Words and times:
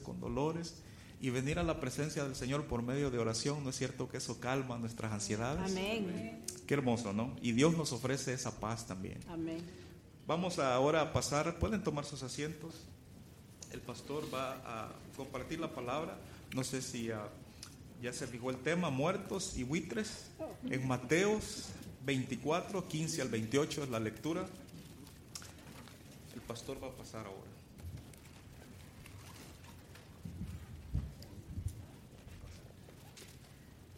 con 0.00 0.20
dolores, 0.20 0.76
y 1.20 1.30
venir 1.30 1.58
a 1.58 1.62
la 1.62 1.80
presencia 1.80 2.24
del 2.24 2.36
Señor 2.36 2.66
por 2.66 2.82
medio 2.82 3.10
de 3.10 3.18
oración, 3.18 3.64
¿no 3.64 3.70
es 3.70 3.76
cierto 3.76 4.08
que 4.08 4.18
eso 4.18 4.40
calma 4.40 4.76
nuestras 4.78 5.12
ansiedades? 5.12 5.72
Amén. 5.72 6.44
Qué 6.66 6.74
hermoso, 6.74 7.12
¿no? 7.12 7.34
Y 7.40 7.52
Dios 7.52 7.76
nos 7.76 7.92
ofrece 7.92 8.34
esa 8.34 8.60
paz 8.60 8.86
también. 8.86 9.20
Amén. 9.28 9.62
Vamos 10.26 10.58
ahora 10.58 11.00
a 11.00 11.12
pasar, 11.12 11.58
pueden 11.58 11.82
tomar 11.82 12.04
sus 12.04 12.22
asientos. 12.22 12.74
El 13.72 13.80
pastor 13.80 14.24
va 14.32 14.52
a 14.64 14.92
compartir 15.16 15.60
la 15.60 15.74
palabra. 15.74 16.18
No 16.54 16.62
sé 16.62 16.82
si 16.82 17.10
ah, 17.10 17.28
ya 18.02 18.12
se 18.12 18.26
fijó 18.26 18.50
el 18.50 18.58
tema, 18.58 18.90
muertos 18.90 19.56
y 19.56 19.64
buitres. 19.64 20.30
En 20.68 20.86
Mateos 20.86 21.70
24, 22.04 22.86
15 22.86 23.22
al 23.22 23.28
28 23.28 23.84
es 23.84 23.88
la 23.88 24.00
lectura. 24.00 24.46
El 26.34 26.40
pastor 26.42 26.82
va 26.82 26.88
a 26.88 26.92
pasar 26.92 27.26
ahora. 27.26 27.50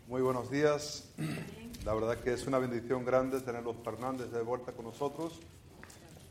Muy 0.08 0.22
buenos 0.22 0.48
días. 0.52 1.08
La 1.84 1.92
verdad 1.92 2.16
que 2.18 2.32
es 2.32 2.46
una 2.46 2.60
bendición 2.60 3.04
grande 3.04 3.40
tener 3.40 3.64
los 3.64 3.74
Fernández 3.78 4.30
de 4.30 4.40
vuelta 4.40 4.70
con 4.70 4.84
nosotros. 4.84 5.40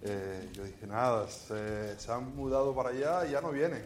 Eh, 0.01 0.49
yo 0.53 0.63
dije, 0.63 0.87
nada, 0.87 1.27
se, 1.27 1.97
han 2.09 2.33
mudado 2.37 2.73
para 2.73 2.91
allá 2.91 3.27
y 3.27 3.31
ya 3.31 3.41
no 3.41 3.51
vienen. 3.51 3.83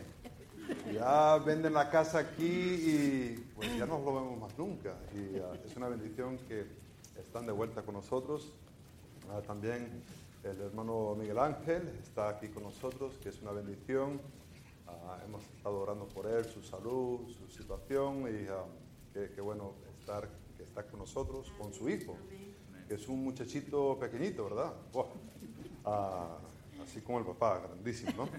Ya 0.94 1.38
venden 1.38 1.74
la 1.74 1.90
casa 1.90 2.20
aquí 2.20 2.46
y 2.46 3.52
pues 3.56 3.76
ya 3.80 3.88
no 3.88 3.98
lo 3.98 4.14
vemos 4.14 4.40
más 4.40 4.56
nunca. 4.60 4.94
Y 5.16 5.40
uh, 5.40 5.56
es 5.66 5.76
una 5.76 5.90
bendición 5.90 6.38
que 6.48 6.68
están 7.20 7.48
de 7.48 7.52
vuelta 7.52 7.82
con 7.82 7.96
nosotros. 7.96 8.54
Uh, 9.28 9.42
también 9.42 10.04
el 10.44 10.62
hermano 10.62 11.16
Miguel 11.16 11.40
Ángel 11.40 11.90
está 12.04 12.30
aquí 12.30 12.50
con 12.50 12.62
nosotros, 12.62 13.16
que 13.24 13.30
es 13.30 13.42
una 13.42 13.54
bendición. 13.54 14.22
Uh, 14.86 15.26
hemos 15.26 15.44
estado 15.46 15.80
orando 15.80 16.06
por 16.06 16.28
él, 16.28 16.46
su 16.46 16.62
salud, 16.62 17.22
su 17.40 17.48
situación 17.58 18.28
y 18.28 18.48
Qué, 19.14 19.32
qué, 19.34 19.42
bueno 19.42 19.74
estar, 20.00 20.30
que 20.56 20.64
está 20.64 20.84
con 20.84 21.00
nosotros, 21.00 21.52
con 21.58 21.74
su 21.74 21.90
hijo, 21.90 22.16
que 22.88 22.96
es 22.96 23.08
un 23.08 23.24
muchachito 23.24 23.98
pequeñito, 24.00 24.46
¿verdad? 24.46 24.74
Wow. 24.94 25.08
Ah, 25.86 26.38
así 26.84 27.02
como 27.02 27.20
el 27.20 27.26
papá, 27.26 27.60
grandísimo, 27.60 28.26
¿no? 28.26 28.30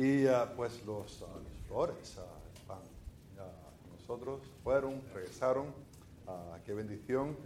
Y 0.00 0.26
ah, 0.26 0.52
pues 0.56 0.84
los, 0.86 1.22
ah, 1.22 1.26
los 1.42 1.66
flores 1.66 2.16
van 2.66 2.78
con 3.82 3.98
nosotros, 3.98 4.40
fueron, 4.62 5.02
regresaron, 5.12 5.66
qué 6.64 6.74
bendición. 6.74 7.36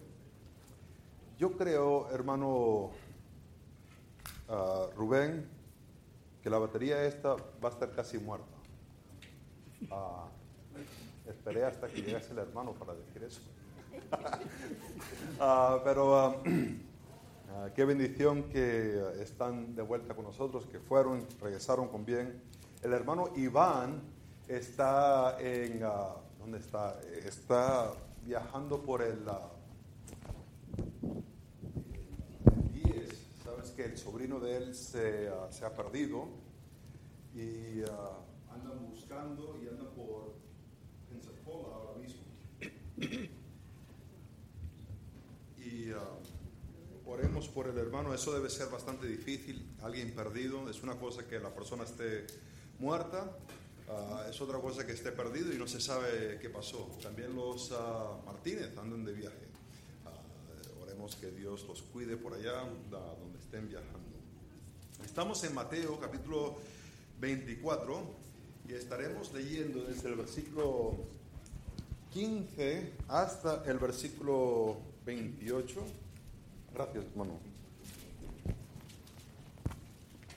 Yo 1.38 1.56
creo, 1.56 2.10
hermano 2.10 2.90
Rubén, 4.96 5.48
que 6.42 6.50
la 6.50 6.58
batería 6.58 7.04
esta 7.04 7.34
va 7.34 7.68
a 7.68 7.72
estar 7.72 7.90
casi 7.92 8.18
muerta. 8.18 8.46
Esperé 11.26 11.64
hasta 11.64 11.88
que 11.88 12.02
llegase 12.02 12.32
el 12.32 12.38
hermano 12.38 12.72
para 12.74 12.94
decir 12.94 13.22
eso. 13.22 13.40
uh, 15.40 15.80
pero 15.84 16.28
uh, 16.28 16.34
uh, 16.36 17.70
qué 17.74 17.84
bendición 17.84 18.44
que 18.44 19.00
están 19.20 19.74
de 19.74 19.82
vuelta 19.82 20.14
con 20.14 20.24
nosotros, 20.24 20.66
que 20.66 20.78
fueron, 20.80 21.26
regresaron 21.40 21.88
con 21.88 22.04
bien. 22.04 22.42
El 22.82 22.92
hermano 22.92 23.30
Iván 23.36 24.02
está 24.46 25.38
en, 25.40 25.80
¿dónde 26.38 26.58
está? 26.58 27.00
Está 27.24 27.92
viajando 28.22 28.82
por 28.82 29.00
el, 29.00 29.24
Sabes 33.42 33.70
que 33.70 33.84
el 33.86 33.96
sobrino 33.96 34.40
de 34.40 34.56
él 34.58 34.74
se, 34.74 35.30
se 35.50 35.64
ha 35.64 35.74
perdido 35.74 36.28
y 37.34 37.80
andan 38.50 38.86
buscando 38.90 39.58
y 39.62 39.68
andan 39.68 39.88
por 39.94 40.43
ahora 41.52 41.98
mismo. 41.98 42.22
Y 45.58 45.90
uh, 45.90 47.10
oremos 47.10 47.48
por 47.48 47.68
el 47.68 47.78
hermano, 47.78 48.14
eso 48.14 48.32
debe 48.32 48.50
ser 48.50 48.68
bastante 48.68 49.06
difícil, 49.06 49.66
alguien 49.82 50.14
perdido, 50.14 50.68
es 50.68 50.82
una 50.82 50.96
cosa 50.96 51.26
que 51.26 51.40
la 51.40 51.54
persona 51.54 51.84
esté 51.84 52.26
muerta, 52.78 53.36
uh, 53.88 54.30
es 54.30 54.40
otra 54.40 54.58
cosa 54.60 54.86
que 54.86 54.92
esté 54.92 55.12
perdido 55.12 55.52
y 55.52 55.58
no 55.58 55.66
se 55.66 55.80
sabe 55.80 56.38
qué 56.40 56.50
pasó. 56.50 56.90
También 57.02 57.34
los 57.34 57.70
uh, 57.70 58.24
Martínez 58.24 58.76
andan 58.78 59.04
de 59.04 59.12
viaje. 59.12 59.46
oremos 60.82 61.16
que 61.16 61.30
Dios 61.30 61.64
los 61.66 61.82
cuide 61.82 62.16
por 62.16 62.34
allá 62.34 62.64
donde 62.90 63.38
estén 63.38 63.68
viajando. 63.68 64.14
Estamos 65.04 65.42
en 65.44 65.54
Mateo 65.54 65.98
capítulo 66.00 66.56
24 67.20 68.02
y 68.68 68.74
estaremos 68.74 69.32
leyendo 69.32 69.82
desde 69.82 70.08
el 70.08 70.16
versículo 70.16 71.06
15 72.14 72.92
hasta 73.08 73.64
el 73.66 73.76
versículo 73.80 74.76
28. 75.04 75.80
Gracias, 76.72 77.04
hermano. 77.06 77.32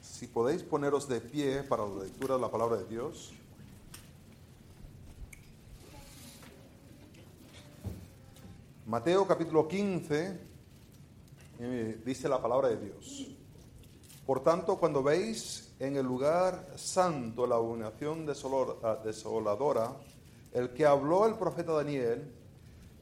Si 0.01 0.25
podéis 0.25 0.63
poneros 0.63 1.07
de 1.07 1.21
pie 1.21 1.61
para 1.61 1.85
la 1.85 2.05
lectura 2.05 2.33
de 2.33 2.41
la 2.41 2.49
palabra 2.49 2.77
de 2.77 2.85
Dios. 2.85 3.31
Mateo 8.87 9.27
capítulo 9.27 9.67
15 9.67 10.39
eh, 11.59 12.01
dice 12.03 12.27
la 12.27 12.41
palabra 12.41 12.69
de 12.69 12.77
Dios. 12.77 13.27
Por 14.25 14.43
tanto, 14.43 14.79
cuando 14.79 15.03
veis 15.03 15.75
en 15.77 15.95
el 15.95 16.07
lugar 16.07 16.73
santo 16.75 17.45
la 17.45 17.57
abominación 17.57 18.25
desoladora, 18.25 19.93
el 20.51 20.73
que 20.73 20.85
habló 20.85 21.25
el 21.25 21.35
profeta 21.35 21.73
Daniel, 21.73 22.31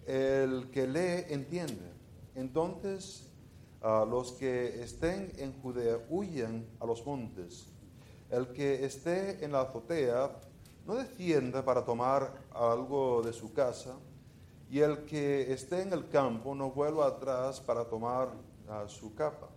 el 0.05 0.69
que 0.71 0.87
lee 0.87 1.33
entiende. 1.33 1.91
Entonces 2.35 3.29
uh, 3.81 4.05
los 4.05 4.33
que 4.33 4.83
estén 4.83 5.31
en 5.37 5.53
Judea 5.61 5.99
huyan 6.09 6.65
a 6.79 6.85
los 6.85 7.05
montes. 7.05 7.67
El 8.29 8.47
que 8.49 8.83
esté 8.85 9.43
en 9.43 9.51
la 9.51 9.61
azotea 9.61 10.31
no 10.85 10.95
descienda 10.95 11.63
para 11.63 11.85
tomar 11.85 12.33
algo 12.53 13.21
de 13.23 13.33
su 13.33 13.53
casa. 13.53 13.95
Y 14.69 14.79
el 14.79 15.05
que 15.05 15.53
esté 15.53 15.81
en 15.81 15.93
el 15.93 16.09
campo 16.09 16.55
no 16.55 16.71
vuelva 16.71 17.07
atrás 17.07 17.61
para 17.61 17.85
tomar 17.85 18.29
uh, 18.67 18.89
su 18.89 19.13
capa. 19.13 19.49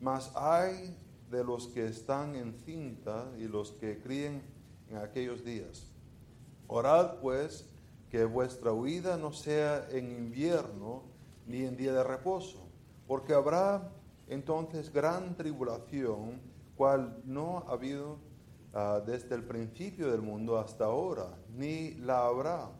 Mas 0.00 0.32
hay 0.34 0.96
de 1.30 1.44
los 1.44 1.68
que 1.68 1.86
están 1.86 2.34
en 2.34 2.54
cinta 2.54 3.26
y 3.38 3.44
los 3.44 3.72
que 3.72 3.98
críen 4.00 4.42
en 4.88 4.96
aquellos 4.96 5.44
días 5.44 5.89
Orad 6.72 7.16
pues 7.16 7.68
que 8.10 8.24
vuestra 8.24 8.72
huida 8.72 9.16
no 9.16 9.32
sea 9.32 9.88
en 9.90 10.08
invierno 10.08 11.02
ni 11.44 11.64
en 11.64 11.76
día 11.76 11.92
de 11.92 12.04
reposo, 12.04 12.68
porque 13.08 13.34
habrá 13.34 13.90
entonces 14.28 14.92
gran 14.92 15.36
tribulación, 15.36 16.40
cual 16.76 17.20
no 17.24 17.64
ha 17.66 17.72
habido 17.72 18.18
uh, 18.72 19.04
desde 19.04 19.34
el 19.34 19.42
principio 19.42 20.12
del 20.12 20.22
mundo 20.22 20.58
hasta 20.58 20.84
ahora, 20.84 21.36
ni 21.56 21.94
la 21.94 22.26
habrá. 22.26 22.70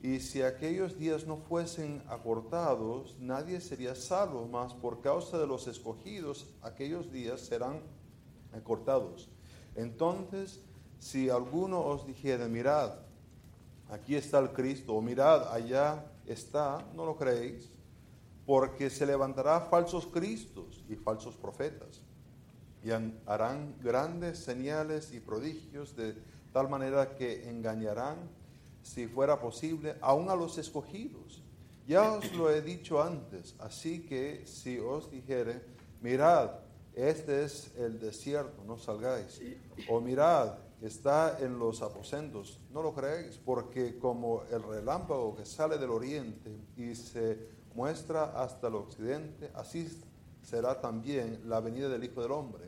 Y 0.00 0.20
si 0.20 0.40
aquellos 0.40 0.98
días 0.98 1.26
no 1.26 1.36
fuesen 1.36 2.02
acortados, 2.08 3.18
nadie 3.20 3.60
sería 3.60 3.94
salvo, 3.94 4.48
mas 4.50 4.72
por 4.72 5.02
causa 5.02 5.36
de 5.36 5.46
los 5.46 5.66
escogidos, 5.66 6.54
aquellos 6.62 7.12
días 7.12 7.42
serán 7.42 7.82
acortados. 8.52 9.28
Entonces, 9.74 10.62
si 10.98 11.28
alguno 11.28 11.84
os 11.84 12.06
dijere, 12.06 12.48
mirad, 12.48 13.05
aquí 13.90 14.14
está 14.14 14.38
el 14.38 14.50
Cristo, 14.50 14.94
o 14.94 15.00
mirad, 15.00 15.52
allá 15.52 16.04
está, 16.26 16.84
no 16.94 17.06
lo 17.06 17.16
creéis, 17.16 17.70
porque 18.44 18.90
se 18.90 19.06
levantará 19.06 19.60
falsos 19.60 20.06
cristos 20.06 20.84
y 20.88 20.94
falsos 20.94 21.36
profetas, 21.36 22.00
y 22.84 22.90
harán 23.26 23.74
grandes 23.82 24.38
señales 24.38 25.12
y 25.12 25.20
prodigios 25.20 25.96
de 25.96 26.14
tal 26.52 26.68
manera 26.68 27.16
que 27.16 27.48
engañarán, 27.48 28.16
si 28.82 29.08
fuera 29.08 29.40
posible, 29.40 29.96
aún 30.00 30.30
a 30.30 30.36
los 30.36 30.58
escogidos. 30.58 31.42
Ya 31.88 32.12
os 32.12 32.32
lo 32.32 32.50
he 32.50 32.62
dicho 32.62 33.02
antes, 33.02 33.54
así 33.58 34.06
que 34.06 34.46
si 34.46 34.78
os 34.78 35.10
dijere, 35.10 35.62
mirad, 36.00 36.50
este 36.94 37.44
es 37.44 37.72
el 37.76 37.98
desierto, 38.00 38.64
no 38.64 38.78
salgáis, 38.78 39.40
o 39.88 40.00
mirad, 40.00 40.54
está 40.82 41.38
en 41.40 41.58
los 41.58 41.82
aposentos. 41.82 42.60
No 42.70 42.82
lo 42.82 42.94
creéis, 42.94 43.38
porque 43.38 43.98
como 43.98 44.42
el 44.50 44.62
relámpago 44.62 45.34
que 45.34 45.44
sale 45.44 45.78
del 45.78 45.90
oriente 45.90 46.50
y 46.76 46.94
se 46.94 47.48
muestra 47.74 48.40
hasta 48.42 48.68
el 48.68 48.74
occidente, 48.74 49.50
así 49.54 49.88
será 50.42 50.80
también 50.80 51.42
la 51.46 51.60
venida 51.60 51.88
del 51.88 52.04
Hijo 52.04 52.22
del 52.22 52.32
Hombre, 52.32 52.64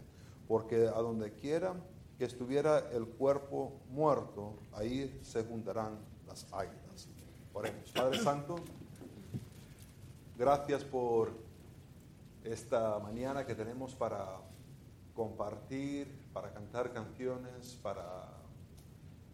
porque 0.47 0.89
a 0.89 1.01
donde 1.01 1.33
quiera 1.33 1.75
que 2.19 2.25
estuviera 2.25 2.91
el 2.91 3.07
cuerpo 3.07 3.81
muerto, 3.91 4.55
ahí 4.73 5.21
se 5.23 5.45
juntarán 5.45 5.99
las 6.27 6.53
águilas. 6.53 7.09
Oremos. 7.53 7.91
Padre 7.93 8.19
Santo, 8.21 8.57
gracias 10.37 10.85
por 10.85 11.31
esta 12.43 12.99
mañana 12.99 13.47
que 13.47 13.55
tenemos 13.55 13.95
para 13.95 14.41
compartir, 15.15 16.18
para 16.33 16.53
cantar 16.53 16.93
canciones, 16.93 17.79
para 17.83 18.39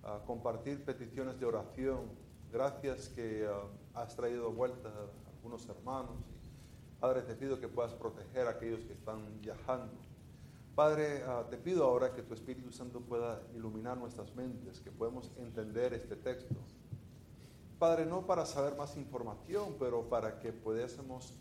a 0.05 0.19
compartir 0.27 0.85
peticiones 0.85 1.41
de 1.41 1.47
oración. 1.47 2.03
Gracias 2.53 3.09
que 3.09 3.49
ah, 3.49 4.01
has 4.01 4.15
traído 4.15 4.53
vuelta 4.53 4.89
a 4.89 5.31
algunos 5.37 5.69
hermanos. 5.69 6.17
Padre, 7.01 7.23
te 7.23 7.35
pido 7.35 7.59
que 7.59 7.69
puedas 7.69 7.93
proteger 7.95 8.47
a 8.47 8.51
aquellos 8.51 8.85
que 8.85 8.93
están 8.93 9.41
viajando. 9.41 9.93
Padre, 10.75 11.23
ah, 11.27 11.45
te 11.49 11.57
pido 11.57 11.85
ahora 11.85 12.13
que 12.13 12.23
tu 12.23 12.35
Espíritu 12.35 12.71
Santo 12.71 13.01
pueda 13.01 13.41
iluminar 13.55 13.97
nuestras 13.97 14.35
mentes, 14.35 14.81
que 14.81 14.91
podamos 14.91 15.31
entender 15.39 15.95
este 15.95 16.17
texto. 16.17 16.55
Padre, 17.79 18.07
no 18.07 18.27
para 18.27 18.47
saber 18.47 18.77
más 18.77 18.97
información, 18.97 19.77
pero 19.79 20.09
para 20.09 20.39
que 20.39 20.53
pudiésemos 20.53 21.35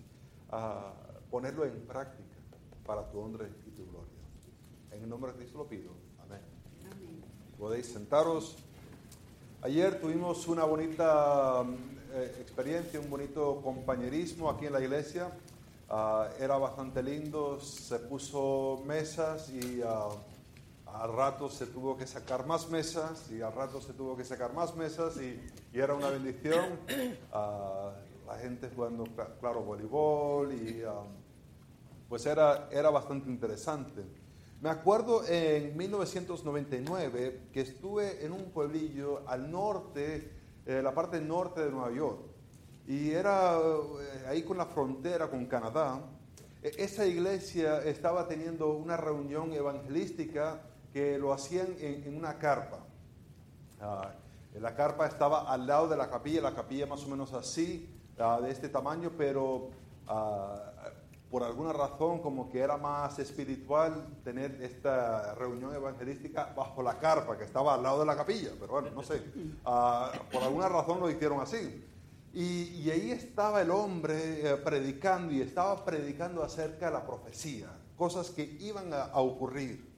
ah, 0.50 0.94
ponerlo 1.29 1.65
en 1.65 1.81
práctica 1.85 2.38
para 2.85 3.09
tu 3.09 3.19
honra 3.19 3.47
y 3.47 3.71
tu 3.71 3.85
gloria. 3.85 4.12
En 4.95 5.04
el 5.04 5.10
nombre 5.10 5.31
de 5.31 5.38
Cristo 5.40 5.57
lo 5.57 5.68
pido. 5.68 5.92
Amén. 6.24 6.42
Podéis 7.57 7.88
sentaros. 7.88 8.56
Ayer 9.62 10.00
tuvimos 10.00 10.48
una 10.48 10.66
bonita 10.66 11.63
eh, 12.13 12.38
experiencia, 12.40 13.00
un 13.00 13.10
bonito 13.10 13.60
compañerismo 13.63 14.50
aquí 14.50 14.68
en 14.68 14.74
la 14.74 14.81
iglesia. 14.81 15.31
Ah, 15.90 16.30
era 16.40 16.57
bastante 16.57 17.01
lindo, 17.01 17.60
se 17.60 18.00
puso 18.00 18.84
mesas 18.86 19.50
y 19.50 19.81
uh, 19.81 20.12
al 20.86 21.13
rato 21.13 21.50
se 21.50 21.68
tuvo 21.68 21.98
que 21.98 22.06
sacar 22.06 22.46
más 22.46 22.69
mesas 22.69 23.30
y 23.31 23.42
al 23.42 23.54
rato 23.54 23.81
se 23.81 23.94
tuvo 23.94 24.16
que 24.16 24.24
sacar 24.24 24.54
más 24.54 24.75
mesas 24.75 25.18
y, 25.18 25.39
era 25.74 25.96
una 25.96 26.10
bendición. 26.10 26.80
la 27.31 28.38
gente 28.39 28.69
jugando, 28.75 29.06
claro, 29.39 29.62
voleibol 29.62 30.54
y 30.54 30.84
pues 32.07 32.25
era, 32.25 32.69
era 32.72 32.89
bastante 32.92 33.30
interesante. 33.30 34.23
Me 34.63 34.69
acuerdo 34.69 35.27
en 35.27 35.75
1999 35.75 37.50
que 37.51 37.60
estuve 37.60 38.25
en 38.25 38.31
un 38.31 38.45
pueblillo 38.45 39.27
al 39.27 39.51
norte, 39.51 40.31
eh, 40.65 40.81
la 40.81 40.94
parte 40.94 41.19
norte 41.19 41.65
de 41.65 41.69
Nueva 41.69 41.92
York, 41.92 42.21
y 42.88 43.12
era 43.12 43.57
eh, 43.57 44.25
ahí 44.30 44.44
con 44.44 44.57
la 44.57 44.65
frontera 44.65 45.30
con 45.30 45.48
Canadá. 45.48 46.00
E, 46.62 46.71
esa 46.77 47.06
iglesia 47.06 47.80
estaba 47.80 48.25
teniendo 48.25 48.71
una 48.71 48.95
reunión 48.95 49.51
evangelística 49.51 50.62
que 50.94 51.18
lo 51.18 51.33
hacían 51.33 51.75
en, 51.80 52.15
una 52.15 52.39
carpa. 52.39 52.86
Ah, 53.81 54.13
la 54.62 54.74
carpa 54.74 55.07
estaba 55.07 55.51
al 55.51 55.68
lado 55.68 55.89
de 55.89 55.98
la 55.98 56.10
capilla, 56.10 56.39
la 56.39 56.56
capilla 56.56 56.86
más 56.86 57.04
o 57.04 57.10
menos 57.10 57.33
así, 57.33 57.94
ah, 58.18 58.39
de 58.42 58.50
este 58.50 58.69
tamaño, 58.69 59.12
pero 59.18 59.71
ah, 60.07 60.71
por 61.33 61.41
alguna 61.41 61.74
razón 61.74 62.19
como 62.19 62.47
que 62.51 62.59
era 62.59 62.77
más 62.77 63.18
espiritual 63.18 64.19
tener 64.24 64.62
esta 64.62 65.33
reunión 65.33 65.74
evangelística 65.74 66.53
bajo 66.56 66.83
la 66.83 67.00
carpa 67.00 67.35
que 67.39 67.44
estaba 67.44 67.74
al 67.74 67.81
lado 67.81 68.01
de 68.01 68.06
la 68.06 68.15
capilla, 68.15 68.51
pero 68.59 68.74
bueno, 68.74 68.91
no 68.91 69.01
sé, 69.01 69.19
ah, 69.65 70.12
por 70.31 70.44
alguna 70.44 70.69
razón 70.69 71.00
lo 71.00 71.09
hicieron 71.09 71.41
así. 71.41 71.83
Y, 72.33 72.88
ahí 72.91 73.09
estaba 73.09 73.63
el 73.63 73.71
hombre 73.71 74.47
eh, 74.47 74.57
predicando 74.57 75.33
y 75.33 75.41
estaba 75.41 75.83
predicando 75.83 76.44
acerca 76.44 76.85
de 76.85 76.91
la 76.91 77.03
profecía, 77.03 77.79
cosas 77.97 78.29
que 78.29 78.44
iban 78.59 78.94
a, 78.94 79.19
ocurrir. 79.19 79.91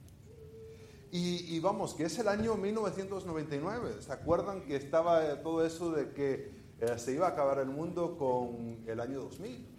Y, 1.12 1.60
vamos, 1.60 1.92
que 1.92 2.04
es 2.04 2.18
el 2.18 2.28
año 2.28 2.54
1999, 2.54 4.00
¿se 4.00 4.10
acuerdan 4.10 4.62
que 4.62 4.76
estaba 4.76 5.26
eh, 5.26 5.36
todo 5.36 5.66
eso 5.66 5.92
de 5.92 6.14
que 6.14 6.50
eh, 6.80 6.98
se 6.98 7.12
iba 7.12 7.26
a 7.26 7.30
acabar 7.30 7.58
el 7.58 7.68
mundo 7.68 8.16
con 8.16 8.84
el 8.86 9.00
año 9.00 9.20
2000? 9.20 9.75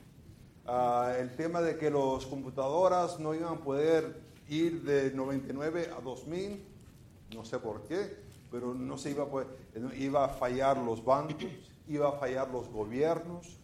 Ah, 0.69 1.15
el 1.17 1.33
tema 1.33 1.61
de 1.61 1.77
que 1.77 1.89
las 1.89 2.25
computadoras 2.25 3.19
no 3.19 3.33
iban 3.33 3.53
a 3.53 3.57
poder 3.57 4.19
ir 4.49 4.83
de 4.83 5.11
99 5.11 5.91
a 5.97 6.01
2000, 6.01 6.61
no 7.33 7.45
sé 7.45 7.57
por 7.57 7.83
qué, 7.83 8.17
pero 8.51 8.73
no 8.73 8.97
se 8.97 9.11
iba 9.11 9.23
a 9.23 9.27
poder, 9.27 9.47
iba 9.97 10.25
a 10.25 10.29
fallar 10.29 10.77
los 10.77 11.03
bancos, 11.05 11.45
iba 11.87 12.09
a 12.09 12.11
fallar 12.11 12.49
los 12.49 12.67
gobiernos, 12.67 13.57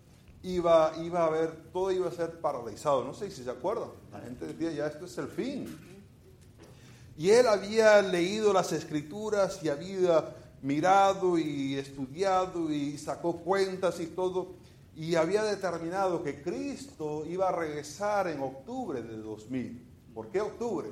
iba, 0.44 0.94
iba 1.04 1.24
a 1.24 1.28
haber, 1.28 1.52
todo 1.74 1.92
iba 1.92 2.08
a 2.08 2.12
ser 2.12 2.40
paralizado. 2.40 3.04
No 3.04 3.14
sé 3.14 3.30
si 3.32 3.44
se 3.44 3.50
acuerdan, 3.50 3.90
la 4.10 4.22
gente 4.22 4.46
decía, 4.46 4.72
ya 4.72 4.88
esto 4.88 5.06
es 5.06 5.18
el 5.18 5.28
fin. 5.28 5.66
Y 7.18 7.32
él 7.32 7.48
había 7.48 8.02
leído 8.02 8.54
las 8.54 8.72
escrituras 8.72 9.60
y 9.62 9.68
había 9.68 10.36
mirado 10.62 11.38
y 11.38 11.76
estudiado 11.76 12.72
y 12.72 12.98
sacó 12.98 13.38
cuentas 13.42 14.00
y 14.00 14.08
todo 14.08 14.62
y 14.95 15.16
había 15.16 15.44
determinado 15.44 16.22
que 16.22 16.42
Cristo 16.42 17.25
iba 17.25 17.50
a 17.50 17.51
regresar 17.51 18.28
en 18.28 18.42
octubre 18.42 19.01
de 19.01 19.18
2000. 19.18 20.12
¿Por 20.13 20.30
qué 20.30 20.42
octubre? 20.42 20.90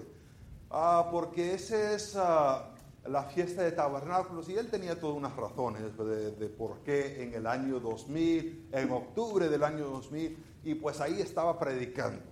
Ah, 0.72 1.10
porque 1.12 1.54
esa 1.54 1.94
es 1.94 2.16
ah, 2.16 2.74
la 3.06 3.24
fiesta 3.24 3.62
de 3.62 3.72
tabernáculos 3.72 4.50
y 4.50 4.56
él 4.56 4.70
tenía 4.72 5.00
todas 5.00 5.18
unas 5.18 5.36
razones 5.36 5.96
de, 5.98 6.32
de, 6.32 6.50
por 6.50 6.80
qué 6.80 7.24
en 7.24 7.34
el 7.36 7.46
año 7.46 7.80
2000, 7.80 8.70
en 8.72 8.92
octubre 8.92 9.50
del 9.50 9.64
año 9.64 9.88
2000, 9.88 10.38
y 10.64 10.76
pues 10.76 11.00
ahí 11.00 11.22
estaba 11.22 11.60
predicando. 11.60 12.32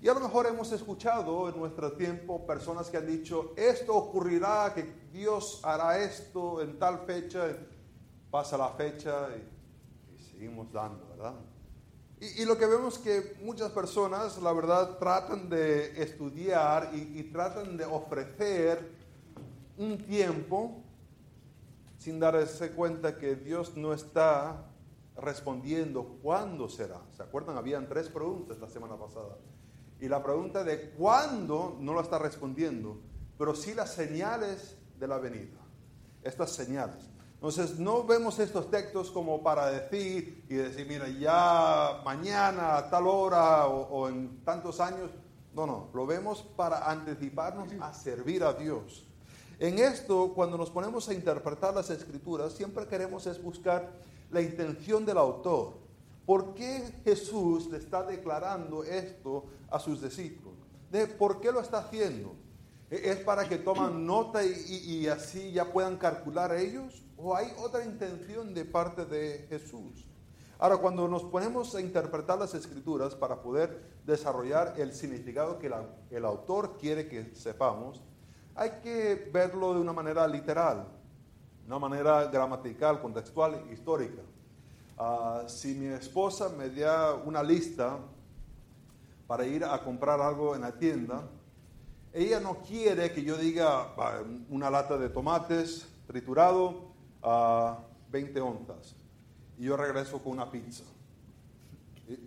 Y 0.00 0.08
a 0.08 0.14
lo 0.14 0.20
mejor 0.20 0.46
hemos 0.48 0.72
escuchado 0.72 1.48
en 1.48 1.56
nuestro 1.56 1.92
tiempo 1.92 2.44
personas 2.44 2.90
que 2.90 2.96
han 2.96 3.06
dicho, 3.06 3.52
esto 3.56 3.94
ocurrirá, 3.94 4.72
que 4.74 4.92
Dios 5.12 5.60
hará 5.62 5.98
esto 5.98 6.60
en 6.60 6.76
tal 6.76 7.06
fecha, 7.06 7.56
pasa 8.28 8.58
la 8.58 8.70
fecha 8.70 9.28
y 9.36 9.51
seguimos 10.42 10.72
dando, 10.72 11.06
¿verdad? 11.10 11.34
Y, 12.18 12.44
lo 12.44 12.58
que 12.58 12.66
vemos 12.66 12.98
que 12.98 13.36
muchas 13.42 13.70
personas, 13.70 14.42
la 14.42 14.52
verdad, 14.52 14.98
tratan 14.98 15.48
de 15.48 16.02
estudiar 16.02 16.90
y, 16.92 17.22
tratan 17.24 17.76
de 17.76 17.84
ofrecer 17.84 18.90
un 19.78 19.98
tiempo 19.98 20.82
sin 21.98 22.18
darse 22.18 22.72
cuenta 22.72 23.18
que 23.18 23.36
Dios 23.36 23.76
no 23.76 23.92
está 23.92 24.64
respondiendo 25.16 26.18
cuándo 26.22 26.68
será. 26.68 27.00
¿Se 27.16 27.22
acuerdan? 27.22 27.56
Habían 27.56 27.88
tres 27.88 28.08
preguntas 28.08 28.58
la 28.58 28.68
semana 28.68 28.96
pasada. 28.96 29.36
Y 30.00 30.08
la 30.08 30.24
pregunta 30.24 30.64
de 30.64 30.90
cuándo 30.90 31.76
no 31.78 31.92
lo 31.92 32.00
está 32.00 32.18
respondiendo, 32.18 33.00
pero 33.38 33.54
sí 33.54 33.74
las 33.74 33.94
señales 33.94 34.76
de 34.98 35.06
la 35.06 35.18
venida. 35.18 35.60
Estas 36.24 36.50
señales. 36.50 37.11
Entonces 37.42 37.76
no 37.80 38.04
vemos 38.04 38.38
estos 38.38 38.70
textos 38.70 39.10
como 39.10 39.42
para 39.42 39.66
decir 39.66 40.44
y 40.48 40.54
decir, 40.54 40.86
mira, 40.86 41.08
ya 41.08 42.00
mañana 42.04 42.76
a 42.76 42.88
tal 42.88 43.08
hora 43.08 43.66
o, 43.66 44.08
en 44.08 44.44
tantos 44.44 44.78
años. 44.78 45.10
No, 45.52 45.66
no, 45.66 45.88
lo 45.92 46.06
vemos 46.06 46.44
para 46.54 46.88
anticiparnos 46.88 47.68
a 47.80 47.92
servir 47.94 48.44
a 48.44 48.52
Dios. 48.52 49.04
En 49.58 49.80
esto, 49.80 50.32
cuando 50.36 50.56
nos 50.56 50.70
ponemos 50.70 51.08
a 51.08 51.14
interpretar 51.14 51.74
las 51.74 51.90
escrituras, 51.90 52.52
siempre 52.52 52.86
queremos 52.86 53.26
es 53.26 53.42
buscar 53.42 53.90
la 54.30 54.40
intención 54.40 55.04
del 55.04 55.18
autor. 55.18 55.72
¿Por 56.24 56.54
qué 56.54 56.94
Jesús 57.02 57.66
le 57.72 57.78
está 57.78 58.04
declarando 58.04 58.84
esto 58.84 59.46
a 59.68 59.80
sus 59.80 60.00
discípulos? 60.00 60.54
¿De 60.92 61.08
¿Por 61.08 61.40
qué 61.40 61.50
lo 61.50 61.58
está 61.58 61.78
haciendo? 61.78 62.36
¿Es 62.88 63.16
para 63.16 63.48
que 63.48 63.58
toman 63.58 64.06
nota 64.06 64.44
y, 64.44 64.52
y 64.68 65.08
así 65.08 65.50
ya 65.50 65.72
puedan 65.72 65.96
calcular 65.96 66.54
ellos? 66.54 67.02
¿O 67.24 67.36
hay 67.36 67.52
otra 67.56 67.84
intención 67.84 68.52
de 68.52 68.64
parte 68.64 69.04
de 69.04 69.46
Jesús? 69.48 70.04
Ahora, 70.58 70.78
cuando 70.78 71.06
nos 71.06 71.22
ponemos 71.22 71.72
a 71.76 71.80
interpretar 71.80 72.36
las 72.36 72.52
escrituras 72.54 73.14
para 73.14 73.40
poder 73.40 73.80
desarrollar 74.04 74.74
el 74.76 74.92
significado 74.92 75.56
que 75.56 75.72
el 76.10 76.24
autor 76.24 76.76
quiere 76.78 77.06
que 77.06 77.32
sepamos, 77.36 78.02
hay 78.56 78.70
que 78.82 79.30
verlo 79.32 79.72
de 79.72 79.80
una 79.80 79.92
manera 79.92 80.26
literal, 80.26 80.88
una 81.64 81.78
manera 81.78 82.24
gramatical, 82.24 83.00
contextual, 83.00 83.68
histórica. 83.72 84.22
Ah, 84.98 85.44
si 85.46 85.74
mi 85.74 85.86
esposa 85.86 86.48
me 86.48 86.70
da 86.70 87.14
una 87.14 87.42
lista 87.42 87.98
para 89.28 89.46
ir 89.46 89.64
a 89.64 89.80
comprar 89.80 90.20
algo 90.20 90.56
en 90.56 90.62
la 90.62 90.72
tienda, 90.72 91.22
ella 92.12 92.40
no 92.40 92.62
quiere 92.62 93.12
que 93.12 93.22
yo 93.22 93.36
diga 93.36 93.94
una 94.50 94.68
lata 94.70 94.98
de 94.98 95.08
tomates 95.08 95.86
triturado, 96.08 96.91
a 97.22 97.78
20 98.10 98.40
onzas. 98.40 98.96
Y 99.58 99.64
yo 99.64 99.76
regreso 99.76 100.18
con 100.18 100.32
una 100.32 100.50
pizza. 100.50 100.84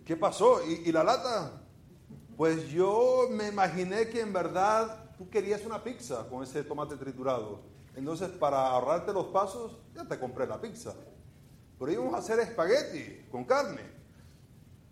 ¿Qué 0.04 0.16
pasó? 0.16 0.60
¿Y, 0.64 0.90
la 0.90 1.04
lata? 1.04 1.62
Pues 2.36 2.68
yo 2.68 3.28
me 3.30 3.48
imaginé 3.48 4.08
que 4.08 4.20
en 4.20 4.32
verdad 4.32 5.10
tú 5.16 5.28
querías 5.28 5.64
una 5.64 5.82
pizza 5.82 6.26
con 6.28 6.42
ese 6.42 6.62
tomate 6.64 6.96
triturado. 6.96 7.60
Entonces, 7.94 8.28
para 8.30 8.66
ahorrarte 8.68 9.12
los 9.12 9.26
pasos, 9.26 9.78
ya 9.94 10.04
te 10.04 10.18
compré 10.18 10.46
la 10.46 10.60
pizza. 10.60 10.94
Pero 11.78 11.92
íbamos 11.92 12.14
a 12.14 12.18
hacer 12.18 12.40
espagueti 12.40 13.26
con 13.30 13.44
carne. 13.44 13.82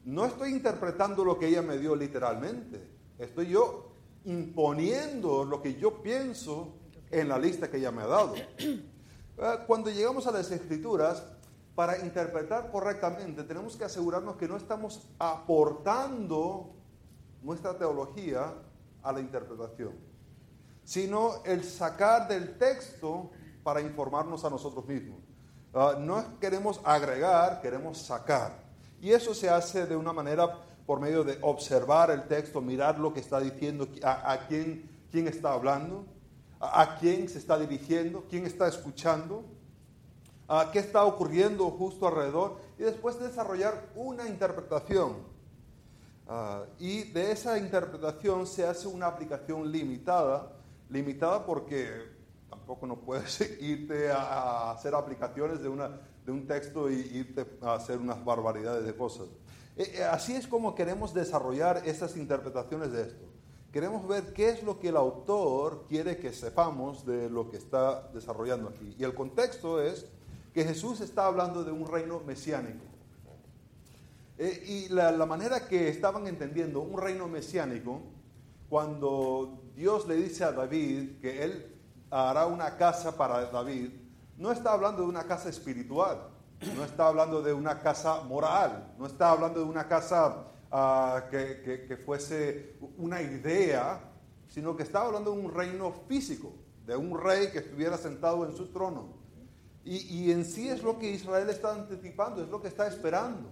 No 0.04 0.26
estoy 0.26 0.50
interpretando 0.50 1.24
lo 1.24 1.38
que 1.38 1.48
ella 1.48 1.62
me 1.62 1.78
dio 1.78 1.96
literalmente. 1.96 2.86
Estoy 3.18 3.48
yo 3.48 3.92
imponiendo 4.24 5.44
lo 5.44 5.60
que 5.62 5.74
yo 5.74 6.02
pienso 6.02 6.74
en 7.10 7.28
la 7.28 7.38
lista 7.38 7.70
que 7.70 7.78
ella 7.78 7.90
me 7.90 8.02
ha 8.02 8.06
dado. 8.06 8.34
Ah, 9.38 9.64
cuando 9.66 9.90
llegamos 9.90 10.26
a 10.26 10.30
las 10.30 10.50
escrituras, 10.50 11.22
para 11.74 11.98
interpretar 11.98 12.70
correctamente, 12.70 13.42
tenemos 13.42 13.76
que 13.76 13.84
asegurarnos 13.84 14.36
que 14.36 14.46
no 14.46 14.56
estamos 14.56 15.08
aportando 15.18 16.70
nuestra 17.42 17.76
teología 17.76 18.54
a 19.02 19.12
la 19.12 19.20
interpretación, 19.20 19.92
sino 20.84 21.42
el 21.44 21.64
sacar 21.64 22.28
del 22.28 22.56
texto 22.58 23.30
para 23.64 23.80
informarnos 23.80 24.44
a 24.44 24.50
nosotros 24.50 24.86
mismos. 24.86 25.18
Ah, 25.74 25.96
no 25.98 26.38
queremos 26.38 26.80
agregar, 26.84 27.60
queremos 27.60 27.98
sacar. 27.98 28.62
Y 29.00 29.10
eso 29.10 29.34
se 29.34 29.50
hace 29.50 29.86
de 29.86 29.96
una 29.96 30.12
manera 30.12 30.60
por 30.86 31.00
medio 31.00 31.24
de 31.24 31.38
observar 31.42 32.10
el 32.10 32.28
texto, 32.28 32.60
mirar 32.60 32.98
lo 32.98 33.12
que 33.12 33.20
está 33.20 33.40
diciendo, 33.40 33.88
a, 34.02 34.38
quién, 34.48 34.88
quién, 35.10 35.26
está 35.26 35.52
hablando, 35.52 36.06
a, 36.72 36.96
quién 36.98 37.28
se 37.28 37.38
está 37.38 37.58
dirigiendo, 37.58 38.24
quién 38.28 38.46
está 38.46 38.68
escuchando, 38.68 39.44
a 40.48 40.70
qué 40.72 40.78
está 40.78 41.04
ocurriendo 41.04 41.70
justo 41.70 42.06
alrededor, 42.06 42.58
y 42.78 42.82
después 42.82 43.18
desarrollar 43.18 43.90
una 43.94 44.28
interpretación. 44.28 45.16
Ah, 46.26 46.64
y 46.78 47.04
de 47.04 47.32
esa 47.32 47.58
interpretación 47.58 48.46
se 48.46 48.66
hace 48.66 48.88
una 48.88 49.06
aplicación 49.06 49.70
limitada, 49.70 50.52
limitada 50.88 51.44
porque 51.44 52.14
tampoco 52.48 52.86
no 52.86 52.96
puedes 52.96 53.40
irte 53.60 54.10
a, 54.10 54.70
hacer 54.70 54.94
aplicaciones 54.94 55.60
de, 55.62 55.68
una, 55.68 55.90
de 56.24 56.32
un 56.32 56.46
texto 56.46 56.90
y 56.90 56.94
irte 56.94 57.46
a 57.60 57.74
hacer 57.74 57.98
unas 57.98 58.24
barbaridades 58.24 58.84
de 58.86 58.96
cosas. 58.96 59.26
Eh, 59.76 59.96
eh, 59.96 60.04
así 60.04 60.34
es 60.34 60.46
como 60.46 60.74
queremos 60.74 61.12
desarrollar 61.12 61.82
esas 61.84 62.16
interpretaciones 62.16 62.92
de 62.92 63.02
esto. 63.02 63.33
Queremos 63.74 64.06
ver 64.06 64.32
qué 64.32 64.50
es 64.50 64.62
lo 64.62 64.78
que 64.78 64.90
el 64.90 64.96
autor 64.96 65.86
quiere 65.88 66.18
que 66.18 66.32
sepamos 66.32 67.04
de 67.04 67.28
lo 67.28 67.50
que 67.50 67.56
está 67.56 68.08
desarrollando 68.14 68.68
aquí. 68.68 68.94
Y 68.96 69.02
el 69.02 69.16
contexto 69.16 69.82
es 69.82 70.06
que 70.52 70.62
Jesús 70.62 71.00
está 71.00 71.26
hablando 71.26 71.64
de 71.64 71.72
un 71.72 71.84
reino 71.84 72.20
mesiánico. 72.20 72.84
Eh, 74.38 74.62
y 74.64 74.88
la, 74.90 75.10
la, 75.10 75.26
manera 75.26 75.66
que 75.66 75.88
estaban 75.88 76.28
entendiendo 76.28 76.82
un 76.82 77.00
reino 77.00 77.26
mesiánico, 77.26 78.00
cuando 78.68 79.58
Dios 79.74 80.06
le 80.06 80.18
dice 80.18 80.44
a 80.44 80.52
David 80.52 81.18
que 81.20 81.42
él 81.42 81.74
hará 82.12 82.46
una 82.46 82.76
casa 82.76 83.16
para 83.16 83.46
David, 83.46 83.90
no 84.38 84.52
está 84.52 84.72
hablando 84.72 85.02
de 85.02 85.08
una 85.08 85.24
casa 85.24 85.48
espiritual, 85.48 86.28
no 86.76 86.84
está 86.84 87.08
hablando 87.08 87.42
de 87.42 87.52
una 87.52 87.80
casa 87.80 88.20
moral, 88.20 88.94
no 88.96 89.06
está 89.06 89.32
hablando 89.32 89.58
de 89.58 89.66
una 89.66 89.88
casa 89.88 90.44
ah, 90.74 91.28
que, 91.30 91.98
fuese 92.04 92.76
una 92.98 93.22
idea, 93.22 94.00
sino 94.48 94.76
que 94.76 94.82
está 94.82 95.02
hablando 95.02 95.32
de 95.32 95.38
un 95.38 95.54
reino 95.54 95.92
físico, 96.08 96.52
de 96.86 96.96
un 96.96 97.18
rey 97.18 97.50
que 97.50 97.58
estuviera 97.58 97.96
sentado 97.96 98.44
en 98.44 98.56
su 98.56 98.66
trono. 98.66 99.14
Y, 99.84 100.24
y 100.24 100.32
en 100.32 100.44
sí 100.44 100.68
es 100.68 100.82
lo 100.82 100.98
que 100.98 101.10
Israel 101.10 101.48
está 101.50 101.72
anticipando, 101.72 102.42
es 102.42 102.48
lo 102.48 102.60
que 102.60 102.68
está 102.68 102.86
esperando. 102.88 103.50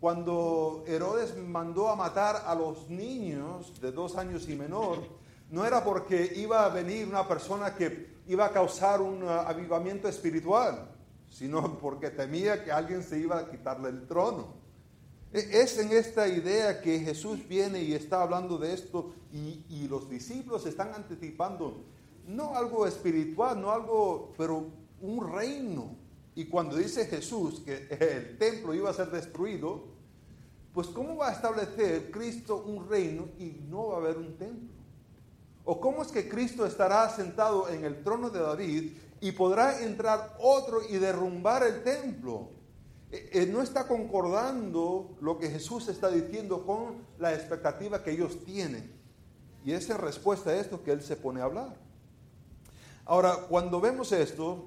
Cuando 0.00 0.84
Herodes 0.86 1.36
mandó 1.36 1.88
a 1.88 1.96
matar 1.96 2.42
a 2.44 2.54
los 2.54 2.90
niños 2.90 3.80
de 3.80 3.92
dos 3.92 4.16
años 4.16 4.48
y 4.48 4.56
menor, 4.56 4.98
no 5.50 5.64
era 5.64 5.84
porque 5.84 6.32
iba 6.36 6.64
a 6.64 6.68
venir 6.70 7.06
una 7.06 7.28
persona 7.28 7.74
que 7.74 8.12
iba 8.26 8.46
a 8.46 8.50
causar 8.50 9.00
un 9.00 9.22
avivamiento 9.28 10.08
espiritual, 10.08 10.88
sino 11.28 11.78
porque 11.78 12.10
temía 12.10 12.64
que 12.64 12.72
alguien 12.72 13.02
se 13.02 13.18
iba 13.18 13.38
a 13.38 13.50
quitarle 13.50 13.90
el 13.90 14.06
trono. 14.06 14.61
E, 15.32 15.62
es 15.62 15.78
en 15.78 15.92
esta 15.92 16.28
idea 16.28 16.80
que 16.80 16.98
Jesús 17.00 17.46
viene 17.48 17.82
y 17.82 17.94
está 17.94 18.22
hablando 18.22 18.58
de 18.58 18.74
esto 18.74 19.12
y, 19.32 19.88
los 19.88 20.08
discípulos 20.08 20.64
están 20.64 20.94
anticipando 20.94 21.84
no 22.26 22.56
algo 22.56 22.86
espiritual, 22.86 23.60
no 23.60 23.70
algo, 23.70 24.32
pero 24.38 24.66
un 25.00 25.32
reino. 25.32 25.96
Y 26.34 26.46
cuando 26.46 26.76
dice 26.76 27.06
Jesús 27.06 27.60
que 27.60 27.88
el 27.90 28.38
templo 28.38 28.72
iba 28.72 28.88
a 28.88 28.94
ser 28.94 29.10
destruido, 29.10 29.84
pues 30.72 30.86
¿cómo 30.86 31.16
va 31.16 31.28
a 31.28 31.32
establecer 31.32 32.10
Cristo 32.10 32.64
un 32.64 32.88
reino 32.88 33.28
y 33.38 33.60
no 33.68 33.88
va 33.88 33.96
a 33.96 34.00
haber 34.00 34.16
un 34.16 34.36
templo? 34.38 34.72
¿O 35.64 35.78
cómo 35.80 36.02
es 36.02 36.08
que 36.08 36.28
Cristo 36.28 36.64
estará 36.64 37.08
sentado 37.10 37.68
en 37.68 37.84
el 37.84 38.02
trono 38.02 38.30
de 38.30 38.40
David 38.40 38.92
y 39.22 39.30
podrá 39.30 39.80
entrar 39.80 40.36
otro 40.40 40.80
y 40.86 40.98
derrumbar 40.98 41.62
el 41.62 41.84
templo. 41.84 42.50
Eh, 43.12 43.28
eh, 43.32 43.46
no 43.46 43.60
está 43.60 43.86
concordando 43.86 45.10
lo 45.20 45.38
que 45.38 45.50
Jesús 45.50 45.86
está 45.88 46.08
diciendo 46.08 46.64
con 46.64 47.06
la 47.18 47.34
expectativa 47.34 48.02
que 48.02 48.12
ellos 48.12 48.42
tienen. 48.44 48.90
Y 49.64 49.72
es 49.72 49.88
en 49.90 49.98
respuesta 49.98 50.50
a 50.50 50.56
esto 50.56 50.82
que 50.82 50.92
Él 50.92 51.02
se 51.02 51.16
pone 51.16 51.42
a 51.42 51.44
hablar. 51.44 51.76
Ahora, 53.04 53.36
cuando 53.50 53.82
vemos 53.82 54.12
esto, 54.12 54.64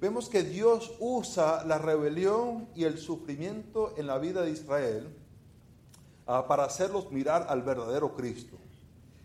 vemos 0.00 0.28
que 0.28 0.42
Dios 0.42 0.96
usa 0.98 1.64
la 1.64 1.78
rebelión 1.78 2.68
y 2.74 2.84
el 2.84 2.98
sufrimiento 2.98 3.94
en 3.96 4.08
la 4.08 4.18
vida 4.18 4.42
de 4.42 4.50
Israel 4.50 5.16
ah, 6.26 6.46
para 6.48 6.64
hacerlos 6.64 7.12
mirar 7.12 7.46
al 7.48 7.62
verdadero 7.62 8.16
Cristo. 8.16 8.56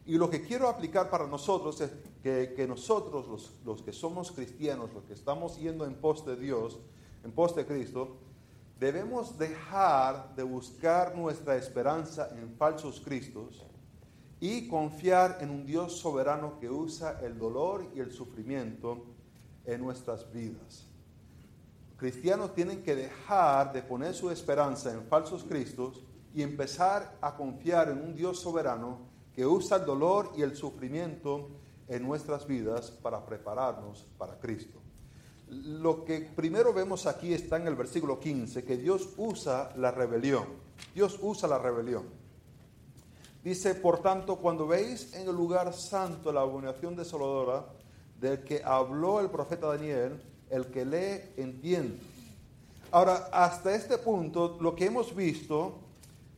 Y 0.05 0.17
lo 0.19 0.29
que 0.29 0.43
quiero 0.43 0.69
aplicar 0.69 1.09
para 1.09 1.25
nosotros 1.25 1.81
es 1.81 1.89
que, 2.21 2.65
nosotros, 2.67 3.27
los, 3.27 3.53
los, 3.65 3.81
que 3.81 3.91
somos 3.91 4.31
cristianos, 4.31 4.93
los 4.93 5.03
que 5.05 5.13
estamos 5.13 5.57
yendo 5.57 5.85
en 5.85 5.95
pos 5.95 6.23
de 6.27 6.35
Dios, 6.35 6.77
en 7.23 7.31
pos 7.31 7.55
de 7.55 7.65
Cristo, 7.65 8.17
debemos 8.79 9.37
dejar 9.37 10.35
de 10.35 10.43
buscar 10.43 11.15
nuestra 11.15 11.55
esperanza 11.55 12.29
en 12.37 12.55
falsos 12.57 12.99
cristos 12.99 13.65
y 14.39 14.67
confiar 14.67 15.37
en 15.41 15.49
un 15.49 15.65
Dios 15.65 15.97
soberano 15.97 16.59
que 16.59 16.69
usa 16.69 17.19
el 17.21 17.37
dolor 17.37 17.89
y 17.95 17.99
el 17.99 18.11
sufrimiento 18.11 19.05
en 19.65 19.81
nuestras 19.81 20.31
vidas. 20.31 20.87
Cristianos 21.97 22.53
tienen 22.53 22.83
que 22.83 22.95
dejar 22.95 23.71
de 23.71 23.81
poner 23.81 24.13
su 24.13 24.29
esperanza 24.29 24.91
en 24.91 25.03
falsos 25.07 25.45
cristos 25.45 26.03
y 26.33 26.41
empezar 26.41 27.17
a 27.21 27.35
confiar 27.35 27.89
en 27.89 28.01
un 28.01 28.13
Dios 28.13 28.41
soberano 28.41 28.99
que 29.33 29.45
usa 29.45 29.77
el 29.77 29.85
dolor 29.85 30.33
y 30.35 30.41
el 30.41 30.55
sufrimiento 30.55 31.49
en 31.87 32.03
nuestras 32.03 32.45
vidas 32.45 32.91
para 32.91 33.25
prepararnos 33.25 34.05
para 34.17 34.37
Cristo. 34.37 34.84
Lo 35.49 36.03
que 36.03 36.21
primero 36.21 36.73
vemos 36.73 37.05
aquí 37.05 37.33
está 37.33 37.57
en 37.57 37.67
el 37.67 37.75
versículo 37.75 38.19
15, 38.19 38.63
que 38.63 38.77
Dios 38.77 39.09
usa 39.17 39.71
la 39.77 39.91
rebelión. 39.91 40.45
Dios 40.93 41.19
usa 41.21 41.47
la 41.47 41.59
rebelión. 41.59 42.03
Dice, 43.43 43.75
por 43.75 44.01
tanto, 44.01 44.37
cuando 44.37 44.65
veis 44.65 45.13
en 45.13 45.27
el 45.27 45.35
lugar 45.35 45.71
santo 45.73 46.31
la 46.31 46.41
abominación 46.41 46.95
desoladora 46.95 47.65
del 48.19 48.43
que 48.43 48.63
habló 48.63 49.19
el 49.19 49.29
profeta 49.29 49.67
Daniel, 49.67 50.19
el 50.49 50.65
que 50.67 50.83
lee 50.83 51.21
entiende. 51.37 51.99
Ahora, 52.91 53.29
hasta 53.31 53.75
este 53.75 53.97
punto, 53.99 54.57
lo 54.59 54.75
que 54.75 54.85
hemos 54.85 55.15
visto 55.15 55.75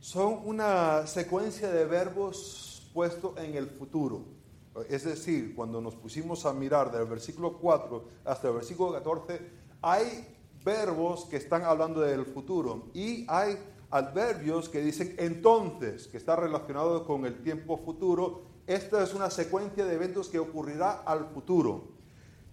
son 0.00 0.40
una 0.44 1.06
secuencia 1.06 1.70
de 1.70 1.86
verbos 1.86 2.90
puesto 2.92 3.34
en 3.38 3.54
el 3.54 3.68
futuro. 3.68 4.37
Es 4.82 5.04
decir, 5.04 5.54
cuando 5.54 5.80
nos 5.80 5.94
pusimos 5.94 6.44
a 6.46 6.52
mirar 6.52 6.90
del 6.90 7.06
versículo 7.06 7.58
4 7.58 8.04
hasta 8.24 8.48
el 8.48 8.54
versículo 8.54 8.92
14, 8.92 9.40
hay 9.82 10.36
verbos 10.64 11.24
que 11.24 11.36
están 11.36 11.62
hablando 11.62 12.00
del 12.00 12.26
futuro 12.26 12.88
y 12.94 13.24
hay 13.28 13.58
adverbios 13.90 14.68
que 14.68 14.80
dicen 14.80 15.14
entonces, 15.18 16.08
que 16.08 16.16
está 16.16 16.36
relacionado 16.36 17.06
con 17.06 17.24
el 17.24 17.42
tiempo 17.42 17.78
futuro. 17.78 18.42
Esta 18.66 19.02
es 19.02 19.14
una 19.14 19.30
secuencia 19.30 19.84
de 19.84 19.94
eventos 19.94 20.28
que 20.28 20.38
ocurrirá 20.38 21.02
al 21.06 21.26
futuro. 21.26 21.88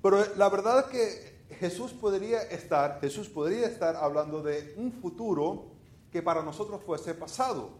Pero 0.01 0.23
la 0.37 0.49
verdad 0.49 0.79
es 0.79 0.85
que 0.85 1.55
Jesús 1.55 1.91
podría 1.91 2.41
estar, 2.43 2.99
Jesús 3.01 3.27
podría 3.27 3.67
estar 3.67 3.95
hablando 3.95 4.41
de 4.41 4.73
un 4.77 4.91
futuro 4.91 5.65
que 6.11 6.21
para 6.21 6.41
nosotros 6.41 6.81
fuese 6.85 7.13
pasado. 7.13 7.71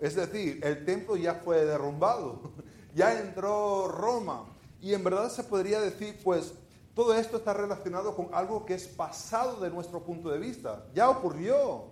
Es 0.00 0.16
decir, 0.16 0.60
el 0.64 0.84
templo 0.84 1.16
ya 1.16 1.34
fue 1.34 1.64
derrumbado, 1.64 2.52
ya 2.94 3.20
entró 3.20 3.88
Roma. 3.88 4.44
Y 4.80 4.94
en 4.94 5.02
verdad 5.02 5.30
se 5.30 5.44
podría 5.44 5.80
decir, 5.80 6.20
pues, 6.22 6.54
todo 6.94 7.14
esto 7.14 7.38
está 7.38 7.52
relacionado 7.52 8.14
con 8.14 8.28
algo 8.32 8.64
que 8.64 8.74
es 8.74 8.86
pasado 8.86 9.60
de 9.60 9.70
nuestro 9.70 10.04
punto 10.04 10.30
de 10.30 10.38
vista. 10.38 10.86
Ya 10.94 11.10
ocurrió, 11.10 11.86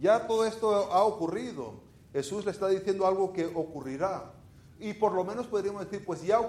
ya 0.00 0.26
todo 0.26 0.44
esto 0.44 0.74
ha 0.92 1.04
ocurrido. 1.04 1.74
Jesús 2.12 2.44
le 2.44 2.50
está 2.50 2.68
diciendo 2.68 3.06
algo 3.06 3.32
que 3.32 3.46
ocurrirá. 3.46 4.32
Y 4.78 4.92
por 4.92 5.12
lo 5.12 5.24
menos 5.24 5.46
podríamos 5.46 5.84
decir, 5.84 6.04
pues 6.04 6.22
ya 6.22 6.40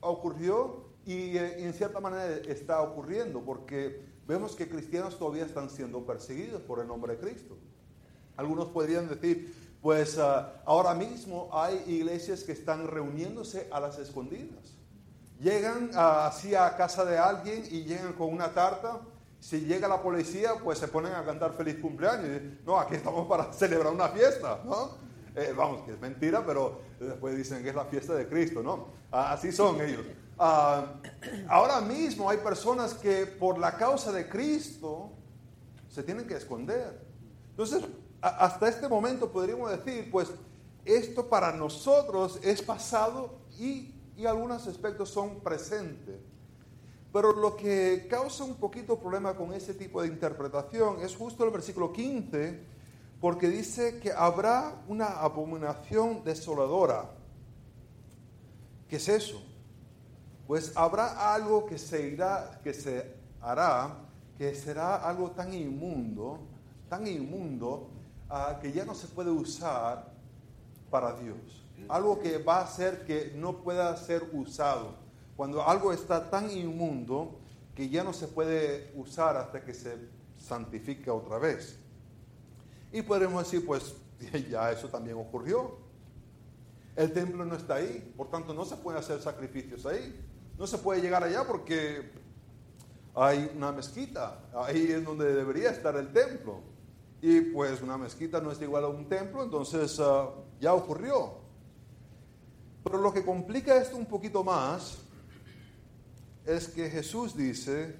ocurrió 0.00 0.84
y, 1.06 1.36
eh, 1.36 1.58
y 1.60 1.62
en 1.62 1.72
cierta 1.74 2.00
manera 2.00 2.26
está 2.46 2.82
ocurriendo, 2.82 3.40
porque 3.40 4.02
vemos 4.26 4.56
que 4.56 4.68
cristianos 4.68 5.18
todavía 5.18 5.44
están 5.44 5.70
siendo 5.70 6.04
perseguidos 6.04 6.60
por 6.62 6.80
el 6.80 6.88
nombre 6.88 7.16
de 7.16 7.20
Cristo. 7.20 7.56
Algunos 8.36 8.68
podrían 8.68 9.08
decir, 9.08 9.54
pues 9.82 10.18
ah, 10.18 10.60
ahora 10.64 10.94
mismo 10.94 11.48
hay 11.52 11.82
iglesias 11.86 12.42
que 12.42 12.52
están 12.52 12.86
reuniéndose 12.86 13.68
a 13.70 13.80
las 13.80 13.98
escondidas. 13.98 14.74
Llegan 15.40 15.90
uh, 15.94 16.26
así 16.26 16.54
a 16.54 16.76
casa 16.76 17.04
de 17.04 17.16
alguien 17.16 17.64
y 17.70 17.84
llegan 17.84 18.12
con 18.14 18.32
una 18.32 18.52
tarta. 18.52 19.00
Si 19.38 19.60
llega 19.60 19.86
la 19.86 20.02
policía, 20.02 20.54
pues 20.62 20.78
se 20.78 20.88
ponen 20.88 21.12
a 21.12 21.24
cantar 21.24 21.52
feliz 21.52 21.76
cumpleaños. 21.80 22.42
no, 22.66 22.78
aquí 22.78 22.96
estamos 22.96 23.28
para 23.28 23.52
celebrar 23.52 23.92
una 23.92 24.08
fiesta, 24.08 24.60
¿no? 24.64 25.08
Eh, 25.36 25.54
vamos, 25.56 25.82
que 25.82 25.92
es 25.92 26.00
mentira, 26.00 26.44
pero 26.44 26.80
después 26.98 27.36
dicen 27.36 27.62
que 27.62 27.68
es 27.68 27.74
la 27.74 27.84
fiesta 27.84 28.14
de 28.14 28.26
Cristo, 28.26 28.64
¿no? 28.64 28.88
Ah, 29.12 29.32
así 29.32 29.52
son 29.52 29.80
ellos. 29.80 30.04
ahora 30.36 31.80
mismo 31.80 32.28
hay 32.28 32.38
personas 32.38 32.94
que 32.94 33.26
por 33.26 33.58
la 33.58 33.76
causa 33.76 34.10
de 34.10 34.28
Cristo 34.28 35.12
se 35.88 36.02
tienen 36.02 36.26
que 36.26 36.34
esconder. 36.34 37.00
Entonces, 37.50 37.84
hasta 38.20 38.68
este 38.68 38.88
momento 38.88 39.30
podríamos 39.30 39.70
decir, 39.70 40.10
pues 40.10 40.30
esto 40.84 41.28
para 41.28 41.52
nosotros 41.52 42.40
es 42.42 42.62
pasado 42.62 43.38
y, 43.58 43.94
y 44.16 44.26
algunos 44.26 44.66
aspectos 44.66 45.10
son 45.10 45.40
presentes. 45.40 46.20
Pero 47.12 47.32
lo 47.32 47.56
que 47.56 48.06
causa 48.10 48.44
un 48.44 48.56
poquito 48.56 48.98
problema 48.98 49.34
con 49.34 49.52
ese 49.52 49.74
tipo 49.74 50.02
de 50.02 50.08
interpretación 50.08 51.00
es 51.00 51.16
justo 51.16 51.44
el 51.44 51.50
versículo 51.50 51.92
15, 51.92 52.60
porque 53.20 53.48
dice 53.48 53.98
que 53.98 54.12
habrá 54.12 54.82
una 54.88 55.06
abominación 55.06 56.22
desoladora. 56.24 57.10
¿Qué 58.88 58.96
es 58.96 59.08
eso? 59.08 59.42
Pues 60.46 60.72
habrá 60.76 61.34
algo 61.34 61.66
que 61.66 61.78
se 61.78 62.08
irá, 62.08 62.60
que 62.62 62.72
se 62.72 63.14
hará, 63.40 63.96
que 64.36 64.54
será 64.54 64.96
algo 64.96 65.30
tan 65.32 65.52
inmundo, 65.52 66.38
tan 66.88 67.06
inmundo, 67.06 67.90
que 68.60 68.72
ya 68.72 68.84
no 68.84 68.94
se 68.94 69.06
puede 69.08 69.30
usar 69.30 70.12
para 70.90 71.18
Dios. 71.18 71.36
Algo 71.88 72.18
que 72.18 72.38
va 72.38 72.58
a 72.58 72.64
hacer 72.64 73.04
que 73.04 73.32
no 73.34 73.62
pueda 73.62 73.96
ser 73.96 74.22
usado. 74.32 74.96
Cuando 75.36 75.66
algo 75.66 75.92
está 75.92 76.28
tan 76.28 76.50
inmundo 76.50 77.38
que 77.74 77.88
ya 77.88 78.02
no 78.02 78.12
se 78.12 78.26
puede 78.26 78.92
usar 78.96 79.36
hasta 79.36 79.64
que 79.64 79.72
se 79.72 79.96
santifique 80.36 81.10
otra 81.10 81.38
vez. 81.38 81.78
Y 82.92 83.02
podemos 83.02 83.44
decir, 83.44 83.64
pues 83.64 83.94
ya 84.50 84.72
eso 84.72 84.88
también 84.88 85.16
ocurrió. 85.16 85.78
El 86.96 87.12
templo 87.12 87.44
no 87.44 87.54
está 87.54 87.76
ahí, 87.76 88.12
por 88.16 88.28
tanto 88.28 88.52
no 88.52 88.64
se 88.64 88.76
pueden 88.76 88.98
hacer 88.98 89.20
sacrificios 89.20 89.86
ahí. 89.86 90.20
No 90.58 90.66
se 90.66 90.78
puede 90.78 91.00
llegar 91.00 91.22
allá 91.22 91.46
porque 91.46 92.10
hay 93.14 93.52
una 93.56 93.70
mezquita, 93.70 94.40
ahí 94.54 94.90
es 94.90 95.04
donde 95.04 95.32
debería 95.32 95.70
estar 95.70 95.96
el 95.96 96.12
templo. 96.12 96.60
Y 97.20 97.40
pues 97.40 97.82
una 97.82 97.98
mezquita 97.98 98.40
no 98.40 98.52
es 98.52 98.60
igual 98.62 98.84
a 98.84 98.88
un 98.88 99.08
templo, 99.08 99.42
entonces 99.42 99.98
ah, 100.00 100.30
ya 100.60 100.74
ocurrió. 100.74 101.38
Pero 102.84 102.98
lo 102.98 103.12
que 103.12 103.24
complica 103.24 103.76
esto 103.76 103.96
un 103.96 104.06
poquito 104.06 104.44
más 104.44 104.98
es 106.44 106.68
que 106.68 106.88
Jesús 106.88 107.36
dice 107.36 107.96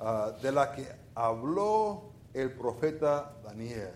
ah, 0.00 0.32
de 0.42 0.50
la 0.50 0.72
que 0.72 0.88
habló 1.14 2.12
el 2.32 2.52
profeta 2.52 3.36
Daniel. 3.44 3.92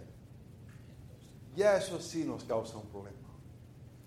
Ya 1.54 1.76
eso 1.76 2.00
sí 2.00 2.24
nos 2.24 2.44
causa 2.44 2.76
un 2.76 2.86
problema. 2.86 3.18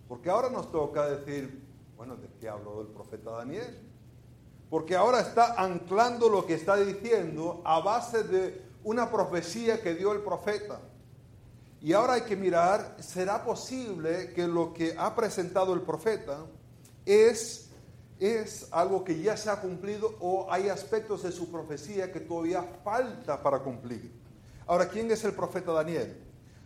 Porque 0.07 0.29
ahora 0.29 0.49
nos 0.49 0.71
toca 0.71 1.07
decir, 1.07 1.63
bueno, 1.97 2.15
¿de 2.15 2.27
qué 2.39 2.49
habló 2.49 2.81
el 2.81 2.87
profeta 2.87 3.31
Daniel? 3.31 3.79
Porque 4.69 4.95
ahora 4.95 5.21
está 5.21 5.61
anclando 5.61 6.29
lo 6.29 6.45
que 6.45 6.55
está 6.55 6.75
diciendo 6.75 7.61
a 7.65 7.79
base 7.79 8.23
de 8.23 8.64
una 8.85 9.11
profecía 9.11 9.81
que 9.81 9.95
dio 9.95 10.13
el 10.13 10.21
profeta. 10.21 10.79
Y 11.81 11.93
ahora 11.93 12.13
hay 12.13 12.21
que 12.21 12.35
mirar, 12.35 12.95
¿será 12.99 13.43
posible 13.43 14.31
que 14.33 14.47
lo 14.47 14.73
que 14.73 14.95
ha 14.97 15.13
presentado 15.15 15.73
el 15.73 15.81
profeta 15.81 16.45
es, 17.03 17.69
es 18.19 18.67
algo 18.71 19.03
que 19.03 19.19
ya 19.19 19.35
se 19.35 19.49
ha 19.49 19.59
cumplido 19.59 20.15
o 20.19 20.47
hay 20.51 20.69
aspectos 20.69 21.23
de 21.23 21.31
su 21.31 21.51
profecía 21.51 22.11
que 22.11 22.21
todavía 22.21 22.63
falta 22.83 23.41
para 23.41 23.59
cumplir? 23.59 24.11
Ahora, 24.67 24.87
¿quién 24.87 25.09
es 25.11 25.23
el 25.23 25.33
profeta 25.33 25.71
Daniel? 25.71 26.21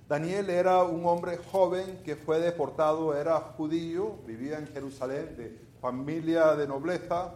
Daniel 0.08 0.50
era 0.50 0.84
un 0.84 1.06
hombre 1.06 1.38
joven 1.38 2.02
que 2.04 2.16
fue 2.18 2.40
deportado, 2.40 3.16
era 3.16 3.40
judío, 3.40 4.18
vivía 4.26 4.58
en 4.58 4.68
Jerusalén, 4.68 5.36
de 5.38 5.58
familia 5.82 6.56
de 6.56 6.68
nobleza, 6.68 7.34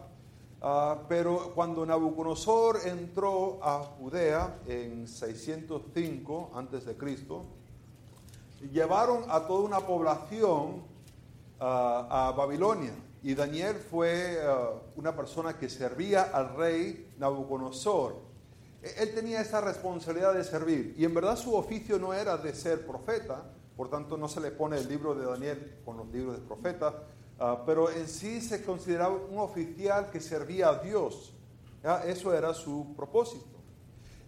ah, 0.64 0.98
pero 1.08 1.52
cuando 1.54 1.84
Nabucodonosor 1.84 2.86
entró 2.86 3.60
a 3.62 3.80
Judea 3.80 4.60
en 4.66 5.06
605 5.06 6.50
a.C., 6.54 6.96
llevaron 8.72 9.24
a 9.28 9.46
toda 9.46 9.64
una 9.64 9.80
población 9.80 10.82
ah, 11.60 12.28
a 12.28 12.32
Babilonia. 12.32 12.94
Y 13.22 13.34
Daniel 13.34 13.76
fue 13.76 14.38
ah, 14.42 14.70
una 14.96 15.14
persona 15.14 15.58
que 15.58 15.68
servía 15.68 16.22
al 16.22 16.56
rey 16.56 17.12
Nabucodonosor. 17.18 18.16
Él 18.98 19.14
tenía 19.14 19.40
esa 19.40 19.60
responsabilidad 19.62 20.34
de 20.34 20.44
servir 20.44 20.94
y 20.98 21.04
en 21.04 21.14
verdad 21.14 21.36
su 21.36 21.54
oficio 21.54 21.98
no 21.98 22.12
era 22.12 22.36
de 22.36 22.54
ser 22.54 22.86
profeta, 22.86 23.42
por 23.76 23.88
tanto 23.88 24.18
no 24.18 24.28
se 24.28 24.40
le 24.40 24.50
pone 24.50 24.76
el 24.76 24.88
libro 24.88 25.14
de 25.14 25.24
Daniel 25.24 25.80
con 25.84 25.96
los 25.96 26.06
libros 26.08 26.36
de 26.36 26.46
profeta, 26.46 26.92
ah, 27.38 27.62
pero 27.66 27.90
en 27.90 28.08
sí 28.08 28.40
se 28.40 28.64
consideraba 28.64 29.14
un 29.14 29.38
oficial 29.38 30.10
que 30.10 30.20
servía 30.20 30.68
a 30.68 30.78
Dios. 30.78 31.34
Eso 32.06 32.32
era 32.32 32.54
su 32.54 32.94
propósito. 32.96 33.54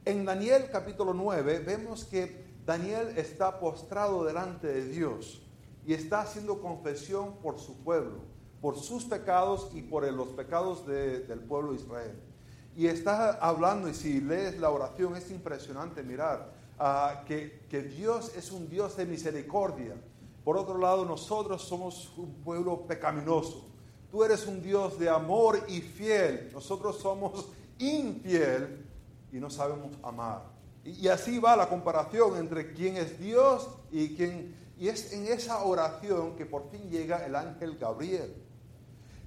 En 0.04 0.24
Daniel 0.24 0.68
capítulo 0.70 1.14
9 1.14 1.60
vemos 1.60 2.04
que 2.04 2.44
Daniel 2.66 3.16
está 3.16 3.58
postrado 3.58 4.24
delante 4.24 4.66
de 4.66 4.86
Dios 4.86 5.42
y 5.86 5.94
está 5.94 6.20
haciendo 6.20 6.60
confesión 6.60 7.36
por 7.36 7.58
su 7.58 7.78
pueblo, 7.82 8.18
por 8.60 8.76
sus 8.76 9.04
pecados 9.04 9.70
y 9.72 9.82
por 9.82 10.06
los 10.12 10.28
pecados 10.28 10.86
del 10.86 11.40
pueblo 11.40 11.72
de 11.72 11.78
Israel. 11.78 12.12
Y 12.76 12.88
está 12.88 13.34
hablando, 13.34 13.88
y 13.88 13.94
si 13.94 14.20
lees 14.20 14.58
la 14.58 14.70
oración, 14.70 15.16
es 15.16 15.30
impresionante 15.30 16.02
mirar 16.02 16.52
ah, 16.78 17.22
que, 17.26 17.64
que 17.70 17.82
Dios 17.82 18.32
es 18.36 18.52
un 18.52 18.68
Dios 18.68 18.96
de 18.96 19.06
misericordia. 19.06 19.94
Por 20.46 20.56
otro 20.56 20.78
lado, 20.78 21.04
nosotros 21.04 21.60
somos 21.60 22.12
un 22.16 22.32
pueblo 22.34 22.86
pecaminoso. 22.86 23.64
Tú 24.12 24.22
eres 24.22 24.46
un 24.46 24.62
Dios 24.62 24.96
de 24.96 25.08
amor 25.08 25.60
y 25.66 25.80
fiel. 25.80 26.50
Nosotros 26.52 27.00
somos 27.00 27.48
infiel 27.80 28.86
y 29.32 29.38
no 29.38 29.50
sabemos 29.50 29.96
amar. 30.04 30.44
Y, 30.84 31.08
así 31.08 31.40
va 31.40 31.56
la 31.56 31.68
comparación 31.68 32.36
entre 32.36 32.72
quién 32.74 32.96
es 32.96 33.18
Dios 33.18 33.68
y 33.90 34.14
quién... 34.14 34.54
Y 34.78 34.86
es 34.86 35.12
en 35.12 35.26
esa 35.26 35.64
oración 35.64 36.36
que 36.36 36.46
por 36.46 36.70
fin 36.70 36.88
llega 36.90 37.26
el 37.26 37.34
ángel 37.34 37.76
Gabriel. 37.76 38.32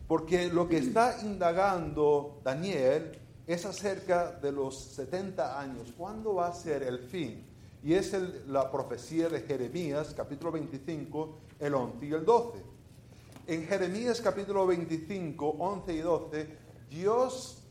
Porque 0.07 0.47
lo 0.47 0.69
que 0.69 0.77
está 0.77 1.17
indagando 1.21 2.39
Daniel 2.45 3.19
es 3.45 3.65
acerca 3.65 4.31
de 4.31 4.53
los 4.53 4.79
70 4.95 5.59
años. 5.59 5.91
¿Cuándo 5.97 6.35
va 6.35 6.47
a 6.47 6.53
ser 6.53 6.81
el 6.83 6.99
fin? 6.99 7.48
Y 7.81 7.93
es 7.93 8.13
la 8.47 8.69
profecía 8.69 9.29
de 9.29 9.41
Jeremías, 9.41 10.13
capítulo 10.15 10.51
25, 10.51 11.39
el 11.59 11.73
11 11.73 12.05
y 12.05 12.13
el 12.13 12.25
12. 12.25 12.59
En 13.47 13.65
Jeremías 13.65 14.19
capítulo 14.21 14.67
25, 14.67 15.47
11 15.47 15.93
y 15.93 15.99
12, 15.99 16.57
Dios 16.89 17.63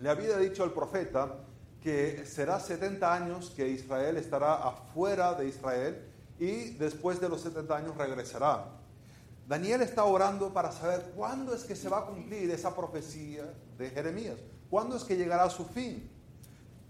le 0.00 0.10
había 0.10 0.36
dicho 0.36 0.62
al 0.62 0.72
profeta 0.72 1.44
que 1.82 2.26
será 2.26 2.60
70 2.60 3.14
años 3.14 3.50
que 3.56 3.68
Israel 3.68 4.18
estará 4.18 4.54
afuera 4.54 5.32
de 5.34 5.48
Israel 5.48 6.04
y 6.38 6.70
después 6.74 7.18
de 7.20 7.28
los 7.28 7.40
70 7.40 7.74
años 7.74 7.96
regresará. 7.96 8.66
Daniel 9.48 9.80
está 9.80 10.04
orando 10.04 10.52
para 10.52 10.70
saber 10.72 11.12
cuándo 11.16 11.54
es 11.54 11.64
que 11.64 11.74
se 11.74 11.88
va 11.88 12.00
a 12.00 12.06
cumplir 12.06 12.50
esa 12.50 12.76
profecía 12.76 13.50
de 13.78 13.88
Jeremías. 13.88 14.36
¿Cuándo 14.68 14.96
es 14.96 15.04
que 15.04 15.16
llegará 15.16 15.44
a 15.44 15.50
su 15.50 15.64
fin? 15.64 16.17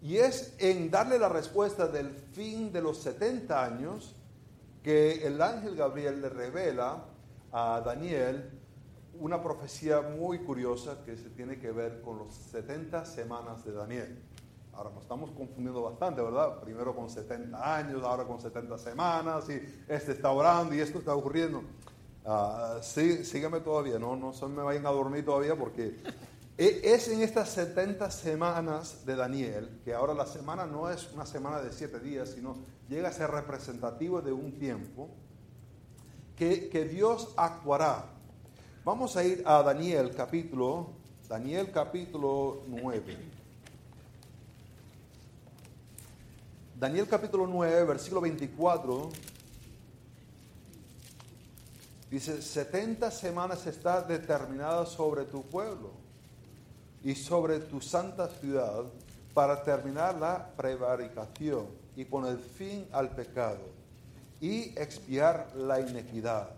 Y 0.00 0.16
es 0.18 0.54
en 0.58 0.90
darle 0.90 1.18
la 1.18 1.28
respuesta 1.28 1.88
del 1.88 2.10
fin 2.10 2.72
de 2.72 2.80
los 2.80 2.98
70 2.98 3.64
años 3.64 4.14
que 4.82 5.26
el 5.26 5.42
ángel 5.42 5.74
Gabriel 5.74 6.20
le 6.20 6.28
revela 6.28 7.04
a 7.52 7.82
Daniel 7.84 8.50
una 9.20 9.42
profecía 9.42 10.00
muy 10.00 10.38
curiosa 10.38 11.02
que 11.04 11.16
se 11.16 11.30
tiene 11.30 11.58
que 11.58 11.72
ver 11.72 12.00
con 12.02 12.18
los 12.18 12.34
70 12.34 13.04
semanas 13.04 13.64
de 13.64 13.72
Daniel. 13.72 14.22
Ahora 14.72 14.90
nos 14.90 15.02
estamos 15.02 15.30
confundiendo 15.32 15.82
bastante, 15.82 16.22
¿verdad? 16.22 16.60
Primero 16.60 16.94
con 16.94 17.10
70 17.10 17.76
años, 17.76 18.02
ahora 18.04 18.24
con 18.24 18.40
70 18.40 18.78
semanas, 18.78 19.48
y 19.50 19.60
este 19.88 20.12
está 20.12 20.30
orando 20.30 20.72
y 20.74 20.80
esto 20.80 20.98
está 20.98 21.16
ocurriendo. 21.16 21.62
Uh, 22.24 22.80
sí, 22.80 23.24
sígueme 23.24 23.60
todavía, 23.60 23.98
no, 23.98 24.14
no 24.14 24.32
se 24.32 24.46
me 24.46 24.62
vayan 24.62 24.86
a 24.86 24.90
dormir 24.90 25.24
todavía 25.24 25.56
porque 25.56 25.96
es 26.58 27.06
en 27.06 27.22
estas 27.22 27.50
70 27.50 28.10
semanas 28.10 29.06
de 29.06 29.14
Daniel, 29.14 29.80
que 29.84 29.94
ahora 29.94 30.12
la 30.12 30.26
semana 30.26 30.66
no 30.66 30.90
es 30.90 31.08
una 31.12 31.24
semana 31.24 31.60
de 31.60 31.72
siete 31.72 32.00
días, 32.00 32.30
sino 32.30 32.56
llega 32.88 33.10
a 33.10 33.12
ser 33.12 33.30
representativo 33.30 34.20
de 34.20 34.32
un 34.32 34.58
tiempo, 34.58 35.08
que, 36.36 36.68
que 36.68 36.84
Dios 36.84 37.32
actuará. 37.36 38.06
Vamos 38.84 39.16
a 39.16 39.22
ir 39.22 39.44
a 39.46 39.62
Daniel 39.62 40.12
capítulo, 40.16 40.90
Daniel 41.28 41.70
capítulo 41.70 42.64
9. 42.66 43.16
Daniel 46.74 47.06
capítulo 47.06 47.46
9, 47.46 47.84
versículo 47.84 48.20
24, 48.20 49.10
dice, 52.10 52.42
70 52.42 53.12
semanas 53.12 53.64
está 53.68 54.02
determinada 54.02 54.86
sobre 54.86 55.24
tu 55.24 55.42
pueblo 55.42 55.97
y 57.04 57.14
sobre 57.14 57.60
tu 57.60 57.80
santa 57.80 58.28
ciudad 58.28 58.84
para 59.34 59.62
terminar 59.62 60.16
la 60.16 60.50
prevaricación 60.56 61.66
y 61.96 62.04
poner 62.04 62.38
fin 62.38 62.86
al 62.92 63.10
pecado 63.10 63.60
y 64.40 64.78
expiar 64.78 65.52
la 65.56 65.80
inequidad. 65.80 66.50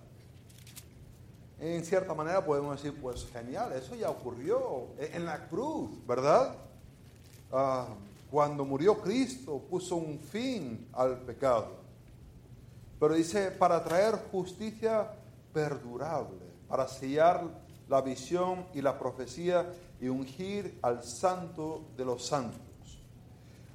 En 1.59 1.85
cierta 1.85 2.14
manera 2.14 2.44
podemos 2.44 2.81
decir, 2.81 2.98
pues 3.00 3.26
genial, 3.26 3.72
eso 3.72 3.94
ya 3.94 4.09
ocurrió 4.09 4.87
en 4.98 5.26
la 5.26 5.46
cruz, 5.48 5.90
¿verdad? 6.07 6.55
Ah, 7.53 7.88
cuando 8.31 8.64
murió 8.64 8.98
Cristo 8.98 9.61
puso 9.68 9.96
un 9.96 10.18
fin 10.18 10.88
al 10.92 11.18
pecado. 11.18 11.81
Pero 12.98 13.14
dice, 13.14 13.50
para 13.50 13.83
traer 13.83 14.14
justicia 14.31 15.11
perdurable, 15.53 16.38
para 16.68 16.87
sellar 16.87 17.42
la 17.88 18.00
visión 18.00 18.66
y 18.72 18.81
la 18.81 18.98
profecía 18.98 19.66
y 20.00 20.08
ungir 20.08 20.78
al 20.82 21.04
santo 21.04 21.84
de 21.96 22.04
los 22.04 22.26
santos. 22.26 22.60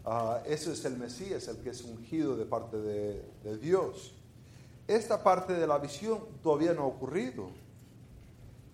Ah, 0.04 0.42
ese 0.46 0.74
es 0.74 0.86
el 0.86 0.98
Mesías, 0.98 1.48
el 1.48 1.58
que 1.58 1.70
es 1.70 1.84
ungido 1.84 2.36
de 2.36 2.46
parte 2.46 2.78
de, 2.78 3.58
Dios. 3.58 4.14
Esta 4.88 5.24
parte 5.24 5.54
de 5.54 5.66
la 5.66 5.78
visión 5.78 6.20
todavía 6.44 6.74
no 6.74 6.84
ha 6.84 6.86
ocurrido. 6.86 7.50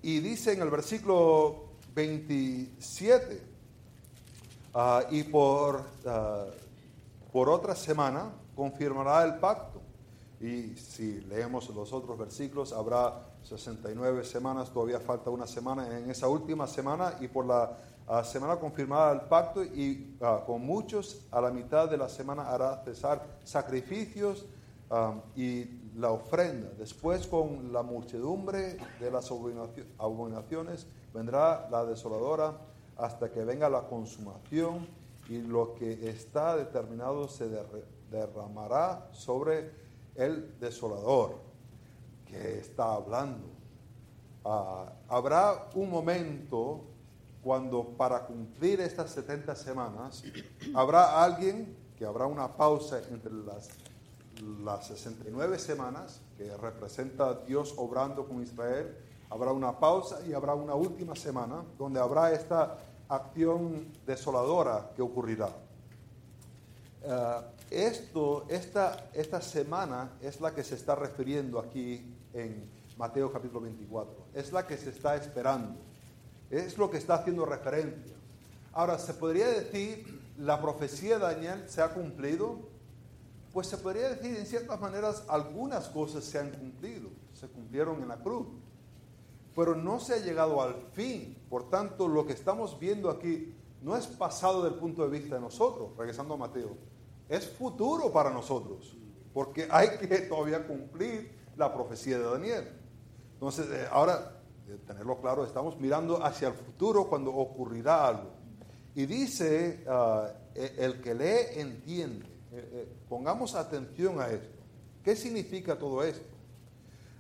Y 0.01 0.19
dice 0.19 0.53
en 0.53 0.61
el 0.61 0.69
versículo 0.69 1.65
27, 1.93 3.41
ah, 4.73 5.03
y 5.09 5.23
por, 5.23 5.85
ah, 6.05 6.45
por 7.31 7.49
otra 7.49 7.75
semana 7.75 8.31
confirmará 8.55 9.23
el 9.23 9.35
pacto. 9.35 9.81
Y 10.39 10.75
si 10.75 11.21
leemos 11.21 11.69
los 11.69 11.93
otros 11.93 12.17
versículos, 12.17 12.73
habrá 12.73 13.31
69 13.43 14.23
semanas, 14.23 14.71
todavía 14.71 14.99
falta 14.99 15.30
una 15.30 15.47
semana 15.47 15.97
en 15.97 16.10
esa 16.10 16.27
última 16.27 16.67
semana, 16.67 17.15
y 17.19 17.27
por 17.27 17.45
la 17.45 17.77
ah, 18.08 18.23
semana 18.23 18.58
confirmará 18.58 19.12
el 19.12 19.21
pacto, 19.21 19.63
y 19.63 20.17
con 20.45 20.65
muchos 20.65 21.27
a 21.32 21.41
la 21.41 21.51
mitad 21.51 21.89
de 21.89 21.97
la 21.97 22.10
semana 22.10 22.49
hará 22.49 22.82
cesar 22.84 23.39
sacrificios 23.43 24.45
y 25.36 25.65
la 25.95 26.12
ofrenda. 26.12 26.69
Después 26.77 27.27
con 27.27 27.71
la 27.71 27.82
muchedumbre 27.82 28.77
de 28.99 29.12
las 29.12 29.32
abominaciones 29.32 30.86
vendrá 31.13 31.69
la 31.69 31.86
desoladora 31.86 32.58
hasta 32.97 33.32
que 33.32 33.43
venga 33.43 33.69
la 33.69 33.88
consumación 33.88 34.88
y 35.30 35.41
lo 35.41 35.75
que 35.75 36.10
está 36.10 36.58
determinado 36.58 37.27
se 37.27 37.49
derramará 38.10 39.08
sobre 39.13 39.71
el 40.15 40.60
desolador 40.60 41.50
que 42.32 42.60
está 42.60 42.94
hablando. 42.94 43.50
Ah, 44.44 44.91
habrá 45.08 45.70
un 45.76 45.91
momento 45.91 46.86
cuando 47.44 47.84
para 47.98 48.26
cumplir 48.26 48.82
estas 48.82 49.12
70 49.12 49.56
semanas 49.56 50.24
habrá 50.74 51.24
alguien 51.24 51.78
que 51.96 52.06
habrá 52.06 52.26
una 52.26 52.48
pausa 52.56 53.02
entre 53.12 53.32
las 53.32 53.70
las 54.63 54.88
69 54.88 55.60
semanas 55.60 56.22
que 56.38 56.56
representa 56.58 57.34
Dios 57.46 57.74
obrando 57.78 58.28
con 58.28 58.41
Israel, 58.41 58.98
habrá 59.30 59.52
una 59.52 59.80
pausa 59.80 60.20
y 60.28 60.34
habrá 60.34 60.56
una 60.56 60.74
última 60.74 61.15
semana 61.15 61.63
donde 61.78 62.00
habrá 62.00 62.32
esta 62.32 62.78
acción 63.08 63.91
desoladora 64.06 64.91
que 64.96 65.02
ocurrirá. 65.02 65.50
Eh, 67.04 67.41
esto, 67.71 68.45
esta, 68.49 69.10
esta 69.13 69.41
semana 69.41 70.12
es 70.21 70.39
la 70.41 70.53
que 70.53 70.63
se 70.63 70.75
está 70.75 70.93
refiriendo 70.93 71.57
aquí 71.60 72.13
en 72.34 72.69
Mateo 72.97 73.31
capítulo 73.31 73.62
24. 73.62 74.27
Es 74.34 74.51
la 74.51 74.67
que 74.67 74.77
se 74.77 74.89
está 74.89 75.15
esperando. 75.15 75.79
Es 76.49 76.77
lo 76.77 76.91
que 76.91 76.97
está 76.97 77.15
haciendo 77.15 77.45
referencia. 77.45 78.15
Ahora, 78.73 78.99
se 78.99 79.13
podría 79.13 79.47
decir, 79.47 80.21
la 80.38 80.62
profecía 80.62 81.17
de 81.17 81.25
Daniel 81.25 81.65
se 81.67 81.81
ha 81.81 81.93
cumplido 81.93 82.71
pues 83.53 83.67
se 83.67 83.77
podría 83.77 84.10
decir 84.10 84.36
en 84.38 84.45
ciertas 84.45 84.79
maneras 84.79 85.23
algunas 85.27 85.89
cosas 85.89 86.23
se 86.23 86.39
han 86.39 86.51
cumplido, 86.51 87.10
se 87.34 87.47
cumplieron 87.47 88.01
en 88.01 88.07
la 88.07 88.17
cruz, 88.17 88.47
pero 89.55 89.75
no 89.75 89.99
se 89.99 90.13
ha 90.13 90.17
llegado 90.17 90.62
al 90.62 90.75
fin. 90.93 91.38
Por 91.49 91.69
tanto, 91.69 92.07
lo 92.07 92.25
que 92.25 92.34
estamos 92.34 92.79
viendo 92.79 93.10
aquí 93.10 93.53
no 93.81 93.97
es 93.97 94.07
pasado 94.07 94.63
del 94.63 94.75
punto 94.75 95.03
de 95.03 95.19
vista 95.19 95.36
de 95.36 95.41
nosotros, 95.41 95.89
regresando 95.97 96.36
a 96.36 96.38
Mateo, 96.38 96.77
es 97.32 97.48
futuro 97.48 98.12
para 98.12 98.30
nosotros, 98.30 98.94
porque 99.34 99.65
hay 99.72 99.98
que 99.98 100.20
todavía 100.24 100.67
cumplir 100.67 101.32
la 101.56 101.74
profecía 101.74 102.17
de 102.17 102.26
Daniel. 102.26 102.67
Entonces, 103.36 103.67
eh, 103.72 103.88
ahora, 103.89 104.41
tenerlo 104.86 105.20
claro, 105.22 105.46
estamos 105.46 105.80
mirando 105.80 106.22
hacia 106.24 106.50
el 106.50 106.54
futuro 106.54 107.08
cuando 107.08 107.34
ocurrirá 107.34 108.06
algo. 108.06 108.32
Y 108.96 109.06
dice, 109.06 109.86
ah, 109.88 110.30
e, 110.54 110.76
el 110.80 111.02
que 111.02 111.15
lee 111.15 111.60
entiende. 111.62 112.26
Eh, 112.52 112.70
eh, 112.74 112.94
pongamos 113.08 113.56
atención 113.56 114.20
a 114.20 114.28
esto. 114.28 114.60
¿Qué 115.02 115.15
significa 115.15 115.80
todo 115.80 116.04
esto? 116.04 116.36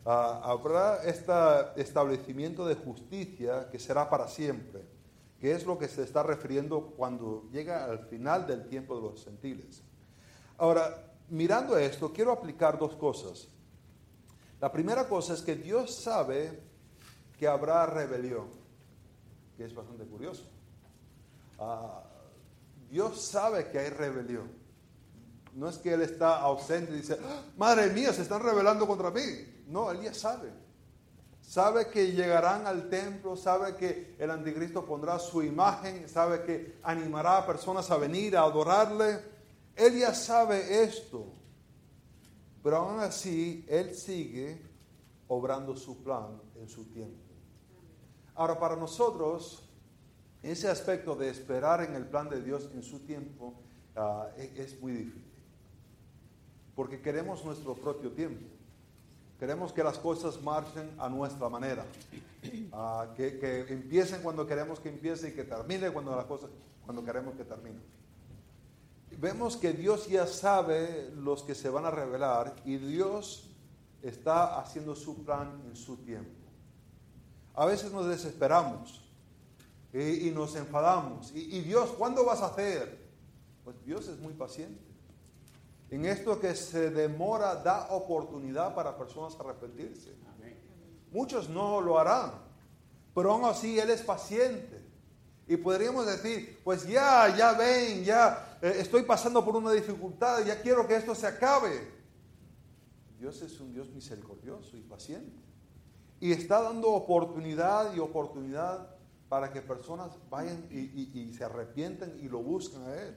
Ah, 0.05 0.41
habrá 0.43 1.03
este 1.05 1.31
establecimiento 1.77 2.65
de 2.65 2.75
justicia 2.75 3.69
que 3.71 3.79
será 3.79 4.09
para 4.09 4.27
siempre, 4.27 4.81
que 5.39 5.53
es 5.53 5.65
lo 5.65 5.77
que 5.77 5.87
se 5.87 6.03
está 6.03 6.21
refiriendo 6.21 6.93
cuando 6.97 7.47
llega 7.49 7.85
al 7.85 7.99
final 8.07 8.45
del 8.45 8.67
tiempo 8.67 8.97
de 8.97 9.01
los 9.03 9.23
gentiles. 9.23 9.83
Ahora, 10.57 11.13
mirando 11.29 11.77
esto, 11.77 12.11
quiero 12.11 12.31
aplicar 12.31 12.77
dos 12.77 12.95
cosas. 12.95 13.47
La 14.59 14.71
primera 14.71 15.07
cosa 15.07 15.33
es 15.33 15.41
que 15.41 15.55
Dios 15.55 15.95
sabe 15.95 16.59
que 17.39 17.47
habrá 17.47 17.85
rebelión, 17.87 18.47
que 19.57 19.65
es 19.65 19.73
bastante 19.73 20.05
curioso. 20.05 20.43
Ah, 21.57 22.03
Dios 22.89 23.21
sabe 23.21 23.69
que 23.69 23.79
hay 23.79 23.89
rebelión. 23.89 24.51
No 25.53 25.67
es 25.67 25.77
que 25.77 25.93
Él 25.93 26.01
está 26.01 26.39
ausente 26.39 26.93
y 26.93 26.97
dice, 26.97 27.17
¡Ah, 27.23 27.43
madre 27.57 27.89
mía, 27.89 28.13
se 28.13 28.21
están 28.21 28.41
rebelando 28.41 28.85
contra 28.85 29.11
mí. 29.11 29.21
No, 29.67 29.91
Él 29.91 30.01
ya 30.01 30.13
sabe. 30.13 30.51
Sabe 31.41 31.89
que 31.89 32.11
llegarán 32.11 32.67
al 32.67 32.87
templo, 32.89 33.35
sabe 33.35 33.75
que 33.75 34.15
el 34.19 34.31
anticristo 34.31 34.85
pondrá 34.85 35.19
su 35.19 35.41
imagen, 35.43 36.07
sabe 36.07 36.43
que 36.43 36.79
animará 36.83 37.39
a 37.39 37.45
personas 37.45 37.89
a 37.91 37.97
venir 37.97 38.37
a 38.37 38.43
adorarle. 38.43 39.30
Él 39.75 39.99
ya 39.99 40.13
sabe 40.13 40.83
esto. 40.83 41.25
Pero 42.63 42.77
aún 42.77 42.99
así, 42.99 43.65
Él 43.67 43.95
sigue 43.95 44.61
obrando 45.27 45.75
su 45.75 46.03
plan 46.03 46.39
en 46.55 46.69
su 46.69 46.85
tiempo. 46.85 47.17
Ahora, 48.35 48.59
para 48.59 48.75
nosotros, 48.75 49.67
ese 50.43 50.67
aspecto 50.67 51.15
de 51.15 51.29
esperar 51.29 51.83
en 51.83 51.95
el 51.95 52.05
plan 52.05 52.29
de 52.29 52.41
Dios 52.41 52.69
en 52.73 52.83
su 52.83 52.99
tiempo 52.99 53.55
ah, 53.95 54.27
e-, 54.37 54.53
es 54.57 54.79
muy 54.81 54.93
difícil 54.93 55.31
porque 56.75 57.01
queremos 57.01 57.43
nuestro 57.45 57.75
propio 57.75 58.11
tiempo. 58.11 58.43
Queremos 59.39 59.73
que 59.73 59.83
las 59.83 59.97
cosas 59.97 60.41
marchen 60.41 60.95
a 60.99 61.09
nuestra 61.09 61.49
manera, 61.49 61.83
que, 63.15 63.65
empiecen 63.69 64.21
cuando 64.21 64.45
queremos 64.45 64.79
que 64.79 64.89
empiece 64.89 65.29
y 65.29 65.31
que 65.33 65.43
termine 65.43 65.89
cuando 65.91 66.15
las 66.15 66.25
cosas, 66.25 66.49
cuando 66.85 67.03
queremos 67.03 67.35
que 67.35 67.43
termine. 67.43 67.79
Vemos 69.21 69.55
que 69.55 69.71
Dios 69.71 70.07
ya 70.07 70.25
sabe 70.25 71.11
los 71.15 71.43
que 71.43 71.53
se 71.53 71.69
van 71.69 71.85
a 71.85 71.91
revelar 71.91 72.55
y 72.65 72.77
Dios 72.77 73.51
está 74.01 74.59
haciendo 74.59 74.95
su 74.95 75.23
plan 75.23 75.61
en 75.67 75.75
su 75.75 75.97
tiempo. 75.97 76.41
A 77.53 77.67
veces 77.67 77.91
nos 77.91 78.07
desesperamos 78.07 78.99
y, 79.93 80.31
nos 80.31 80.55
enfadamos. 80.55 81.31
Y, 81.35 81.55
y 81.55 81.61
Dios, 81.61 81.91
¿cuándo 81.91 82.25
vas 82.25 82.41
a 82.41 82.47
hacer? 82.47 82.97
Pues 83.63 83.75
Dios 83.85 84.07
es 84.07 84.17
muy 84.17 84.33
paciente. 84.33 84.81
En 85.91 86.05
esto 86.05 86.39
que 86.39 86.55
se 86.55 86.89
demora 86.89 87.53
da 87.53 87.89
oportunidad 87.91 88.73
para 88.73 88.97
personas 88.97 89.39
arrepentirse. 89.39 90.15
Muchos 91.11 91.47
no 91.47 91.79
lo 91.79 91.99
harán, 91.99 92.31
pero 93.13 93.33
aún 93.33 93.45
así 93.45 93.77
Él 93.77 93.91
es 93.91 94.01
paciente. 94.01 94.81
Y 95.47 95.57
podríamos 95.57 96.07
decir, 96.07 96.59
pues 96.63 96.87
ya, 96.87 97.35
ya 97.37 97.53
ven, 97.53 98.03
ya 98.03 98.50
eh, 98.61 98.75
estoy 98.79 99.03
pasando 99.03 99.43
por 99.43 99.55
una 99.55 99.71
dificultad, 99.71 100.45
ya 100.45 100.61
quiero 100.61 100.87
que 100.87 100.95
esto 100.95 101.15
se 101.15 101.27
acabe. 101.27 102.01
Dios 103.19 103.41
es 103.41 103.59
un 103.59 103.73
Dios 103.73 103.89
misericordioso 103.89 104.77
y 104.77 104.81
paciente. 104.81 105.41
Y 106.19 106.31
está 106.31 106.61
dando 106.61 106.89
oportunidad 106.89 107.93
y 107.95 107.99
oportunidad 107.99 108.95
para 109.29 109.51
que 109.51 109.61
personas 109.61 110.11
vayan 110.29 110.67
y, 110.69 111.33
se 111.33 111.43
arrepienten 111.43 112.19
y 112.21 112.27
lo 112.27 112.43
busquen 112.43 112.83
a 112.83 112.95
Él. 112.95 113.15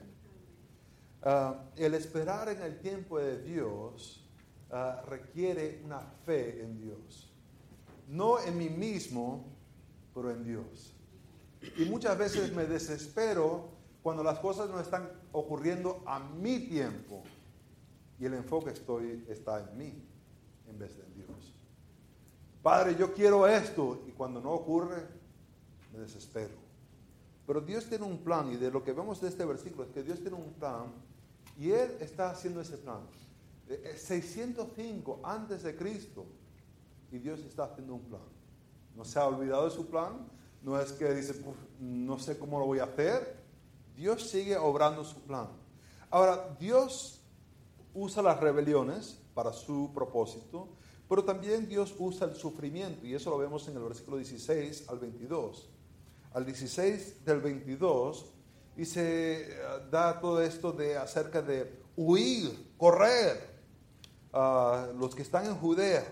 Ah, 1.21 1.65
el 1.75 1.93
esperar 1.93 2.49
en 2.49 2.61
el 2.61 2.79
tiempo 2.79 3.19
de 3.19 3.41
Dios 3.41 4.27
ah, 4.71 5.03
requiere 5.07 5.81
una 5.83 5.99
fe 5.99 6.63
en 6.63 6.79
Dios. 6.79 7.33
No 8.07 8.39
en 8.39 8.57
mí 8.57 8.69
mismo, 8.69 9.45
pero 10.13 10.31
en 10.31 10.43
Dios. 10.43 10.93
Y 11.77 11.85
muchas 11.85 12.17
veces 12.17 12.53
me 12.53 12.65
desespero 12.65 13.69
cuando 14.01 14.23
las 14.23 14.39
cosas 14.39 14.69
no 14.69 14.79
están 14.79 15.09
ocurriendo 15.35 16.01
a 16.05 16.19
mi 16.19 16.59
tiempo 16.59 17.23
y 18.19 18.25
el 18.25 18.33
enfoque 18.33 18.71
estoy, 18.71 19.25
está 19.27 19.59
en 19.59 19.77
mí 19.77 19.93
en 20.67 20.79
vez 20.79 20.97
de 20.97 21.03
en 21.03 21.13
Dios. 21.13 21.53
Padre, 22.61 22.95
yo 22.95 23.13
quiero 23.13 23.47
esto 23.47 24.03
y 24.07 24.11
cuando 24.11 24.41
no 24.41 24.51
ocurre, 24.51 25.05
me 25.93 25.99
desespero. 25.99 26.55
Pero 27.45 27.61
Dios 27.61 27.85
tiene 27.85 28.05
un 28.05 28.17
plan 28.19 28.51
y 28.51 28.55
de 28.55 28.71
lo 28.71 28.83
que 28.83 28.93
vemos 28.93 29.21
de 29.21 29.27
este 29.27 29.45
versículo 29.45 29.83
es 29.83 29.91
que 29.91 30.01
Dios 30.01 30.19
tiene 30.19 30.35
un 30.35 30.53
plan 30.53 30.85
y 31.59 31.71
Él 31.71 31.91
está 31.99 32.31
haciendo 32.31 32.61
ese 32.61 32.77
plan. 32.77 33.01
605 33.95 34.75
eh, 34.77 35.15
eh, 35.15 35.21
antes 35.23 35.63
de 35.63 35.75
Cristo. 35.75 36.25
Y 37.11 37.19
Dios 37.19 37.39
está 37.41 37.65
haciendo 37.65 37.95
un 37.95 38.01
plan. 38.01 38.21
No 38.95 39.05
se 39.05 39.19
ha 39.19 39.27
olvidado 39.27 39.65
de 39.65 39.71
su 39.71 39.85
plan. 39.87 40.27
No 40.63 40.79
es 40.79 40.91
que 40.93 41.13
dice, 41.13 41.39
no 41.79 42.17
sé 42.17 42.39
cómo 42.39 42.59
lo 42.59 42.65
voy 42.65 42.79
a 42.79 42.85
hacer. 42.85 43.44
Dios 43.95 44.29
sigue 44.29 44.57
obrando 44.57 45.03
su 45.03 45.21
plan. 45.21 45.47
Ahora, 46.09 46.55
Dios 46.59 47.21
usa 47.93 48.21
las 48.21 48.39
rebeliones 48.39 49.19
para 49.33 49.53
su 49.53 49.91
propósito, 49.93 50.67
pero 51.07 51.23
también 51.23 51.67
Dios 51.67 51.95
usa 51.97 52.27
el 52.27 52.35
sufrimiento, 52.35 53.05
y 53.05 53.13
eso 53.13 53.29
lo 53.29 53.37
vemos 53.37 53.67
en 53.67 53.77
el 53.77 53.83
versículo 53.83 54.17
16 54.17 54.89
al 54.89 54.99
22. 54.99 55.69
al 56.33 56.45
16 56.45 57.23
del 57.23 57.39
22, 57.39 58.25
dice, 58.75 59.57
da 59.89 60.19
todo 60.19 60.41
esto 60.41 60.73
de 60.73 60.97
acerca 60.97 61.41
de 61.41 61.79
huir, 61.95 62.73
correr. 62.77 63.55
los 64.33 65.15
que 65.15 65.21
están 65.21 65.45
en 65.45 65.55
Judea, 65.55 66.05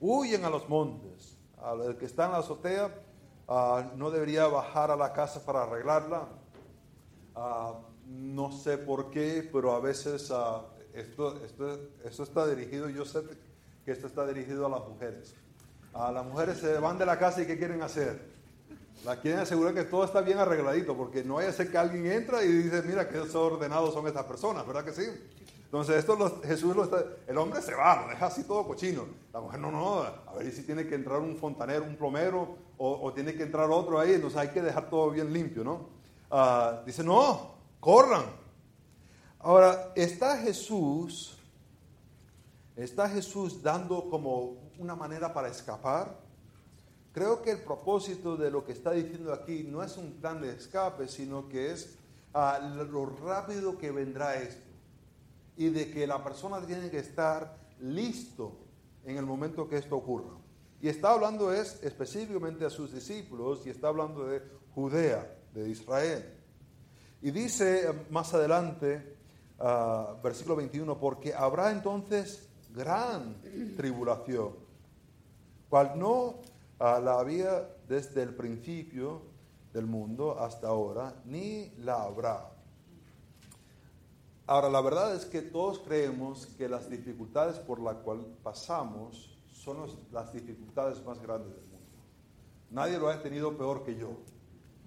huyen 0.00 0.44
a 0.44 0.50
los 0.50 0.68
montes. 0.68 1.36
Al 1.58 1.96
que 1.96 2.06
está 2.06 2.26
en 2.26 2.32
la 2.32 2.38
azotea, 2.38 2.92
ah, 3.46 3.92
no 3.96 4.10
debería 4.10 4.46
bajar 4.48 4.90
a 4.90 4.96
la 4.96 5.12
casa 5.12 5.44
para 5.44 5.62
arreglarla. 5.64 6.28
Ah, 7.34 7.78
no 8.06 8.52
sé 8.52 8.78
por 8.78 9.10
qué, 9.10 9.48
pero 9.52 9.72
a 9.72 9.80
veces 9.80 10.30
ah, 10.30 10.62
esto, 10.94 11.42
esto, 11.44 11.78
esto 12.04 12.22
está 12.22 12.46
dirigido, 12.46 12.88
yo 12.88 13.04
sé 13.04 13.22
que 13.84 13.92
esto 13.92 14.06
está 14.06 14.26
dirigido 14.26 14.66
a 14.66 14.68
las 14.68 14.88
mujeres. 14.88 15.34
A 15.94 16.10
las 16.12 16.24
mujeres 16.24 16.58
se 16.58 16.78
van 16.78 16.98
de 16.98 17.06
la 17.06 17.18
casa 17.18 17.42
y 17.42 17.46
¿qué 17.46 17.58
quieren 17.58 17.82
hacer? 17.82 18.32
La 19.04 19.20
quieren 19.20 19.40
asegurar 19.40 19.74
que 19.74 19.84
todo 19.84 20.04
está 20.04 20.20
bien 20.20 20.38
arregladito, 20.38 20.96
porque 20.96 21.24
no 21.24 21.34
vaya 21.34 21.48
a 21.48 21.52
ser 21.52 21.70
que 21.70 21.78
alguien 21.78 22.06
entra 22.06 22.44
y 22.44 22.48
dice, 22.48 22.82
mira 22.82 23.08
qué 23.08 23.18
desordenados 23.18 23.92
son 23.92 24.06
estas 24.06 24.24
personas, 24.24 24.66
¿verdad 24.66 24.84
que 24.84 24.92
sí? 24.92 25.04
Entonces, 25.64 25.96
esto 25.96 26.42
Jesús 26.44 26.76
lo 26.76 26.84
está, 26.84 27.02
el 27.26 27.38
hombre 27.38 27.62
se 27.62 27.74
va, 27.74 28.02
lo 28.02 28.08
deja 28.10 28.26
así 28.26 28.44
todo 28.44 28.66
cochino. 28.66 29.06
La 29.32 29.40
mujer, 29.40 29.58
no, 29.58 29.70
no, 29.70 30.02
a 30.02 30.34
ver 30.36 30.52
si 30.52 30.64
tiene 30.64 30.86
que 30.86 30.94
entrar 30.94 31.18
un 31.18 31.34
fontanero, 31.36 31.84
un 31.84 31.96
plomero, 31.96 32.56
o, 32.76 33.12
tiene 33.12 33.34
que 33.34 33.44
entrar 33.44 33.70
otro 33.70 33.98
ahí, 33.98 34.12
entonces 34.12 34.38
hay 34.38 34.48
que 34.48 34.60
dejar 34.60 34.90
todo 34.90 35.10
bien 35.10 35.32
limpio, 35.32 35.64
¿no? 35.64 35.88
Ah, 36.34 36.82
dice, 36.86 37.04
no, 37.04 37.56
corran. 37.78 38.24
Ahora, 39.38 39.92
está 39.94 40.38
Jesús, 40.38 41.36
está 42.74 43.06
Jesús 43.06 43.62
dando 43.62 44.08
como 44.08 44.56
una 44.78 44.96
manera 44.96 45.34
para 45.34 45.48
escapar. 45.48 46.18
Creo 47.12 47.42
que 47.42 47.50
el 47.50 47.60
propósito 47.60 48.38
de 48.38 48.50
lo 48.50 48.64
que 48.64 48.72
está 48.72 48.92
diciendo 48.92 49.30
aquí 49.34 49.62
no 49.64 49.82
es 49.82 49.98
un 49.98 50.12
plan 50.12 50.40
de 50.40 50.56
escape, 50.56 51.06
sino 51.06 51.50
que 51.50 51.70
es 51.72 51.98
ah, 52.32 52.58
lo 52.58 53.04
rápido 53.04 53.76
que 53.76 53.90
vendrá 53.90 54.36
esto. 54.36 54.70
Y 55.58 55.68
de 55.68 55.90
que 55.90 56.06
la 56.06 56.24
persona 56.24 56.64
tiene 56.64 56.88
que 56.88 57.00
estar 57.00 57.58
listo 57.78 58.56
en 59.04 59.18
el 59.18 59.26
momento 59.26 59.68
que 59.68 59.76
esto 59.76 59.96
ocurra. 59.96 60.34
Y 60.80 60.88
está 60.88 61.10
hablando 61.10 61.52
es 61.52 61.78
específicamente 61.82 62.64
a 62.64 62.70
sus 62.70 62.90
discípulos 62.90 63.66
y 63.66 63.68
está 63.70 63.88
hablando 63.88 64.24
de 64.24 64.40
Judea, 64.74 65.41
de 65.52 65.68
Israel. 65.68 66.24
Y 67.20 67.30
dice 67.30 67.88
eh, 67.88 67.92
más 68.10 68.34
adelante, 68.34 69.16
ah, 69.58 70.16
versículo 70.22 70.56
21, 70.56 70.98
porque 70.98 71.34
habrá 71.34 71.70
entonces 71.70 72.48
gran 72.74 73.36
tribulación, 73.76 74.54
cual 75.68 75.98
no 75.98 76.40
la 76.78 77.20
había 77.20 77.68
desde 77.86 78.22
el 78.22 78.34
principio 78.34 79.22
del 79.72 79.86
mundo 79.86 80.38
hasta 80.38 80.68
ahora, 80.68 81.14
ni 81.24 81.70
la 81.78 82.02
habrá. 82.02 82.50
Ahora, 84.46 84.68
la 84.68 84.80
verdad 84.80 85.14
es 85.14 85.24
que 85.24 85.40
todos 85.40 85.78
creemos 85.78 86.46
que 86.58 86.68
las 86.68 86.90
dificultades 86.90 87.58
por 87.58 87.80
las 87.80 87.96
cuales 87.98 88.26
pasamos 88.42 89.38
son 89.52 89.78
las 90.10 90.32
dificultades 90.32 91.02
más 91.04 91.20
grandes 91.22 91.54
del 91.54 91.64
mundo. 91.66 91.86
Nadie 92.70 92.98
lo 92.98 93.08
ha 93.08 93.22
tenido 93.22 93.56
peor 93.56 93.84
que 93.84 93.94
yo. 93.94 94.16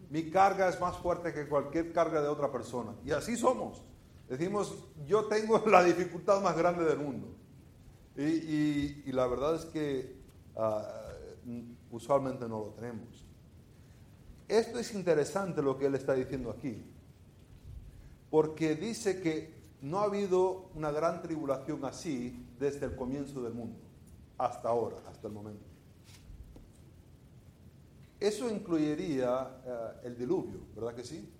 Mi 0.10 0.30
carga 0.30 0.70
es 0.70 0.80
más 0.80 0.98
fuerte 0.98 1.34
que 1.34 1.48
cualquier 1.48 1.91
carga 1.91 2.22
de 2.22 2.28
otra 2.28 2.52
persona. 2.52 2.96
Y 3.04 3.12
así 3.12 3.36
somos. 3.36 3.84
Decimos, 4.30 4.76
yo 5.06 5.26
tengo 5.26 5.60
la 5.68 5.84
dificultad 5.84 6.41
más 6.41 6.58
grande 6.58 6.86
del 6.86 7.00
mundo. 7.00 7.28
Y, 8.18 9.12
la 9.12 9.28
verdad 9.28 9.56
es 9.56 9.65
que 9.65 10.15
ah, 10.56 11.06
usualmente 11.91 12.48
no 12.48 12.60
lo 12.60 12.65
tenemos. 12.72 13.26
Esto 14.48 14.80
es 14.80 14.94
interesante 14.94 15.62
lo 15.62 15.78
que 15.78 15.88
él 15.88 15.96
está 15.96 16.13
diciendo 16.13 16.52
aquí, 16.52 16.86
porque 18.30 18.76
dice 18.76 19.20
que 19.22 19.56
no 19.82 20.00
ha 20.00 20.04
habido 20.04 20.70
una 20.76 20.91
gran 20.91 21.22
tribulación 21.22 21.84
así 21.84 22.48
desde 22.60 22.86
el 22.86 22.96
comienzo 22.96 23.41
del 23.41 23.54
mundo, 23.54 23.80
hasta 24.38 24.70
ahora, 24.70 24.98
hasta 25.08 25.28
el 25.28 25.34
momento. 25.34 25.75
Eso 28.26 28.50
incluiría 28.50 29.62
eh, 29.64 30.08
el 30.08 30.18
diluvio, 30.18 30.62
¿verdad 30.74 30.96
que 30.96 31.04
sí? 31.04 31.32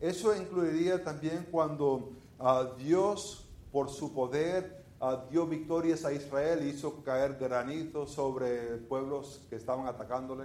Eso 0.00 0.34
incluiría 0.34 1.04
también 1.04 1.46
cuando 1.50 2.12
ah, 2.38 2.70
Dios, 2.78 3.46
por 3.70 3.90
su 3.90 4.14
poder, 4.14 4.82
dio 5.30 5.46
victorias 5.46 6.06
a 6.06 6.12
Israel, 6.14 6.66
hizo 6.66 7.04
caer 7.04 7.36
granizo 7.38 8.06
sobre 8.06 8.78
pueblos 8.78 9.42
que 9.50 9.56
estaban 9.56 9.86
atacándole. 9.86 10.44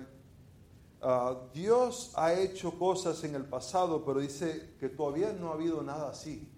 Ah, 1.02 1.38
Dios 1.54 2.12
ha 2.18 2.34
hecho 2.34 2.78
cosas 2.78 3.24
en 3.24 3.36
el 3.36 3.46
pasado, 3.46 4.04
pero 4.04 4.20
dice 4.20 4.74
que 4.78 4.90
todavía 4.90 5.32
no 5.32 5.52
ha 5.52 5.54
habido 5.54 5.82
nada 5.84 6.10
así. 6.10 6.52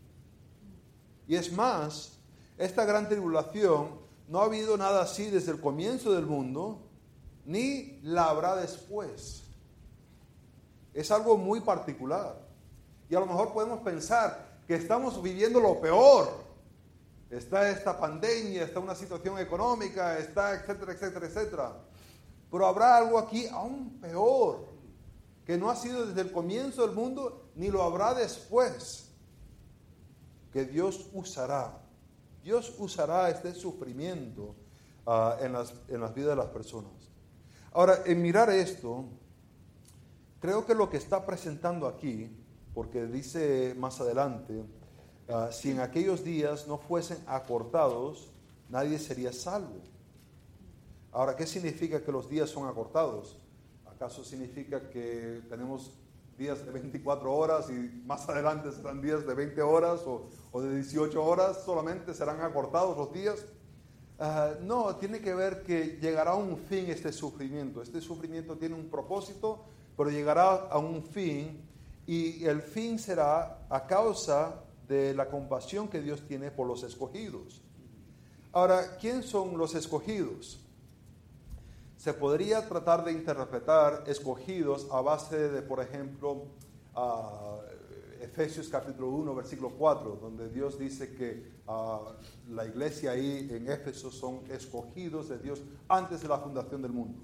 Y 1.27 1.35
es 1.35 1.53
más, 1.53 2.17
esta 2.57 2.83
gran 2.83 3.07
tribulación 3.07 3.89
no 4.27 4.39
ha 4.39 4.45
habido 4.45 4.75
nada 4.75 5.03
así 5.03 5.29
desde 5.29 5.51
el 5.51 5.61
comienzo 5.61 6.13
del 6.13 6.25
mundo, 6.25 6.88
ni 7.49 7.99
la 8.03 8.25
habrá 8.25 8.55
después. 8.55 9.41
Es 10.93 11.09
algo 11.09 11.35
muy 11.35 11.61
particular. 11.61 12.35
Y 13.09 13.15
a 13.15 13.19
lo 13.19 13.25
mejor 13.25 13.53
podemos 13.53 13.79
pensar 13.79 14.59
que 14.67 14.75
estamos 14.75 15.19
viviendo 15.19 15.59
lo 15.59 15.81
peor 15.81 16.47
está 17.31 17.69
esta 17.69 17.99
pandemia, 17.99 18.63
está 18.63 18.79
una 18.79 18.93
situación 18.93 19.39
económica, 19.39 20.19
está 20.19 20.53
etcétera, 20.53 20.93
etcétera, 20.93 21.25
etcétera. 21.25 21.77
Pero 22.51 22.67
habrá 22.67 22.97
algo 22.97 23.17
aquí 23.17 23.47
aún 23.47 23.99
peor, 23.99 24.67
que 25.43 25.57
no 25.57 25.71
ha 25.71 25.75
sido 25.75 26.05
desde 26.05 26.21
el 26.21 26.31
comienzo 26.31 26.85
del 26.85 26.95
mundo, 26.95 27.49
ni 27.55 27.69
lo 27.69 27.81
habrá 27.81 28.13
después, 28.13 29.09
que 30.53 30.65
Dios 30.65 31.07
usará. 31.13 31.79
Dios 32.43 32.75
usará 32.77 33.29
este 33.31 33.55
sufrimiento 33.55 34.55
ah, 35.07 35.37
en, 35.41 35.53
las, 35.53 35.73
en 35.87 36.01
las 36.01 36.13
vidas 36.13 36.29
de 36.31 36.35
las 36.35 36.47
personas. 36.47 36.98
Ahora, 37.71 38.03
en 38.05 38.21
mirar 38.21 38.49
esto, 38.49 39.05
creo 40.39 40.65
que 40.65 40.73
lo 40.73 40.89
que 40.89 40.97
está 40.97 41.25
presentando 41.25 41.87
aquí, 41.87 42.29
porque 42.73 43.05
dice 43.05 43.75
más 43.77 43.99
adelante, 44.01 44.63
Ah, 45.31 45.49
si 45.51 45.69
en 45.69 45.79
aquellos 45.79 46.23
días 46.23 46.67
no 46.67 46.79
fuesen 46.79 47.19
acortados, 47.27 48.31
nadie 48.67 48.97
sería 48.97 49.31
salvo. 49.31 49.77
Ahora, 51.11 51.35
¿qué 51.35 51.45
significa 51.45 52.03
que 52.03 52.11
los 52.11 52.27
días 52.27 52.49
son 52.49 52.67
acortados? 52.67 53.37
¿Acaso 53.85 54.23
significa 54.23 54.89
que 54.89 55.43
tenemos 55.47 55.93
días 56.35 56.65
de 56.65 56.71
24 56.71 57.31
horas 57.31 57.69
y 57.69 58.01
más 58.07 58.27
adelante 58.27 58.71
serán 58.71 59.01
días 59.01 59.27
de 59.27 59.35
20 59.35 59.61
horas 59.61 60.01
o, 60.07 60.61
de 60.61 60.73
18 60.77 61.23
horas? 61.23 61.61
¿Solamente 61.63 62.15
serán 62.15 62.41
acortados 62.41 62.97
los 62.97 63.13
días? 63.13 63.45
Ah, 64.21 64.55
no, 64.61 64.97
tiene 64.97 65.21
que 65.21 65.33
ver 65.33 65.63
que 65.63 65.97
llegará 66.01 66.31
a 66.31 66.35
un 66.35 66.57
fin 66.57 66.89
este 66.89 67.13
sufrimiento. 67.13 67.81
Este 67.81 68.01
sufrimiento 68.01 68.57
tiene 68.57 68.75
un 68.75 68.89
propósito, 68.89 69.63
pero 69.95 70.09
llegará 70.09 70.67
a 70.67 70.77
un 70.77 71.03
fin 71.03 71.61
y 72.05 72.43
el 72.43 72.61
fin 72.61 72.99
será 72.99 73.65
a 73.69 73.87
causa 73.87 74.61
de 74.89 75.13
la 75.13 75.29
compasión 75.29 75.87
que 75.87 76.01
Dios 76.01 76.27
tiene 76.27 76.51
por 76.51 76.67
los 76.67 76.83
escogidos. 76.83 77.61
Ahora, 78.51 78.97
¿quién 78.99 79.23
son 79.23 79.57
los 79.57 79.73
escogidos? 79.75 80.59
Se 81.95 82.13
podría 82.13 82.67
tratar 82.67 83.05
de 83.05 83.13
interpretar 83.13 84.03
escogidos 84.07 84.87
a 84.91 84.99
base 85.01 85.49
de, 85.49 85.61
por 85.61 85.79
ejemplo, 85.79 86.45
Efesios 88.21 88.67
capítulo 88.69 89.09
1, 89.09 89.35
versículo 89.35 89.71
4, 89.71 90.19
donde 90.21 90.49
Dios 90.49 90.77
dice 90.77 91.13
que 91.15 91.59
la 92.49 92.65
iglesia 92.65 93.11
ahí 93.11 93.47
en 93.51 93.69
Éfeso 93.69 94.11
son 94.11 94.41
escogidos 94.49 95.29
de 95.29 95.39
Dios 95.39 95.61
antes 95.87 96.21
de 96.21 96.27
la 96.27 96.37
fundación 96.37 96.81
del 96.81 96.91
mundo. 96.91 97.19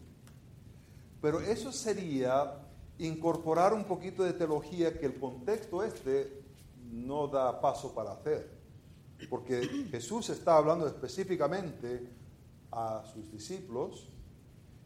Pero 1.21 1.39
eso 1.39 1.71
sería 1.71 2.62
incorporar 2.97 3.73
un 3.73 3.84
poquito 3.84 4.23
de 4.23 4.34
teología 4.34 4.97
que 4.97 5.05
el 5.05 5.19
contexto 5.19 5.84
este 5.84 6.43
no 6.91 7.27
da 7.27 7.60
paso 7.60 7.93
para 7.93 8.13
hacer. 8.13 8.49
Porque 9.29 9.88
Jesús 9.89 10.29
está 10.29 10.58
hablando 10.58 10.88
específicamente 10.88 12.10
a 12.71 13.03
sus 13.13 13.31
discípulos 13.31 14.10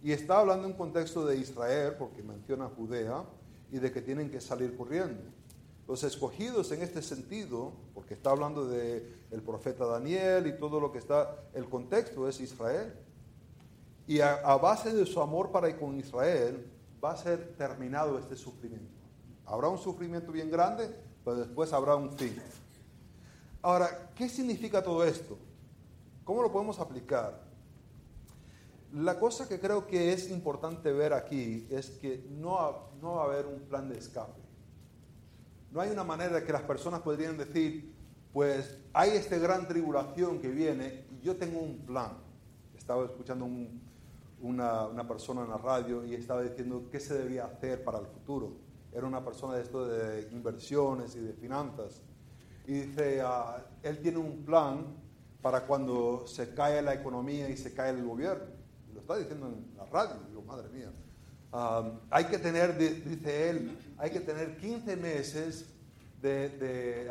y 0.02 0.12
está 0.12 0.40
hablando 0.40 0.66
en 0.66 0.72
un 0.72 0.78
contexto 0.78 1.26
de 1.26 1.38
Israel, 1.38 1.96
porque 2.00 2.24
menciona 2.24 2.68
Judea, 2.70 3.26
y 3.72 3.80
de 3.80 3.92
que 3.92 4.02
tienen 4.02 4.30
que 4.32 4.40
salir 4.40 4.76
corriendo. 4.78 5.22
Los 5.90 6.04
escogidos 6.04 6.72
en 6.72 6.84
este 6.84 7.02
sentido, 7.02 7.74
porque 7.96 8.14
está 8.14 8.30
hablando 8.30 8.68
de 8.68 9.12
el 9.32 9.42
profeta 9.42 9.88
Daniel 9.88 10.46
y 10.46 10.56
todo 10.56 10.80
lo 10.80 10.92
que 10.92 11.00
está, 11.00 11.46
el 11.56 11.68
contexto 11.68 12.30
es 12.30 12.40
Israel. 12.40 12.94
Y 14.06 14.20
a, 14.20 14.56
base 14.58 14.94
de 14.94 15.08
su 15.08 15.20
amor 15.20 15.52
para 15.52 15.76
con 15.76 15.98
Israel, 15.98 16.72
va 17.04 17.14
a 17.14 17.18
ser 17.18 17.56
terminado 17.58 18.20
este 18.20 18.36
sufrimiento. 18.36 19.02
Habrá 19.48 19.68
un 19.68 19.80
sufrimiento 19.80 20.32
bien 20.32 20.52
grande, 20.52 20.96
después 21.26 21.74
habrá 21.74 21.96
un 21.96 22.12
fin. 22.12 22.40
Ahora, 23.64 24.12
¿qué 24.14 24.30
significa 24.30 24.84
todo 24.84 25.04
esto? 25.04 25.40
¿Cómo 26.24 26.44
lo 26.44 26.52
podemos 26.52 26.78
aplicar? 26.78 27.42
La 28.94 29.18
cosa 29.18 29.50
que 29.50 29.60
creo 29.60 29.88
que 29.88 30.14
es 30.14 30.30
importante 30.30 30.94
ver 30.94 31.14
aquí 31.14 31.66
es 31.72 31.90
que 31.90 32.28
no, 32.30 32.92
no 33.02 33.16
va 33.16 33.24
a 33.24 33.26
haber 33.26 33.48
un 33.48 33.62
plan 33.62 33.90
de 33.90 33.98
escape. 33.98 34.49
No 35.72 35.82
hay 35.82 35.92
una 35.92 36.04
manera 36.04 36.40
de 36.40 36.44
que 36.44 36.52
las 36.52 36.64
personas 36.64 37.02
podrían 37.02 37.38
decir, 37.38 37.94
pues 38.34 38.78
hay 38.94 39.12
esta 39.12 39.38
gran 39.38 39.68
tribulación 39.68 40.40
que 40.40 40.50
viene 40.50 41.06
y 41.12 41.22
yo 41.22 41.36
tengo 41.36 41.60
un 41.60 41.80
plan. 41.86 42.14
Estaba 42.76 43.06
escuchando 43.06 43.48
una, 44.42 45.08
persona 45.08 45.44
en 45.44 45.50
la 45.50 45.58
radio 45.58 46.06
y 46.06 46.16
estaba 46.16 46.42
diciendo 46.42 46.88
qué 46.92 47.00
se 47.00 47.18
debía 47.18 47.46
hacer 47.46 47.84
para 47.84 48.00
el 48.00 48.08
futuro. 48.08 48.54
Era 48.92 49.06
una 49.06 49.24
persona 49.24 49.56
de 49.56 49.62
esto 49.62 49.88
de 49.88 50.30
inversiones 50.32 51.16
y 51.16 51.20
de 51.20 51.34
finanzas. 51.34 52.02
Y 52.66 52.74
dice, 52.74 53.22
ah, 53.22 53.66
él 53.84 54.00
tiene 54.00 54.18
un 54.18 54.44
plan 54.44 54.86
para 55.42 55.66
cuando 55.66 56.26
se 56.28 56.54
cae 56.54 56.82
la 56.82 56.94
economía 56.94 57.50
y 57.50 57.58
se 57.58 57.74
cae 57.74 57.92
el 57.92 58.04
gobierno 58.04 58.60
está 59.10 59.18
diciendo 59.18 59.48
en 59.48 59.76
la 59.76 59.86
radio, 59.86 60.22
digo, 60.28 60.44
madre 60.44 60.70
mía. 60.70 60.92
Hay 61.52 62.26
que 62.26 62.38
tener, 62.38 62.78
dice 62.78 63.50
él, 63.50 63.78
hay 63.98 64.12
que 64.12 64.20
tener 64.20 64.58
15 64.58 64.96
meses 64.96 65.66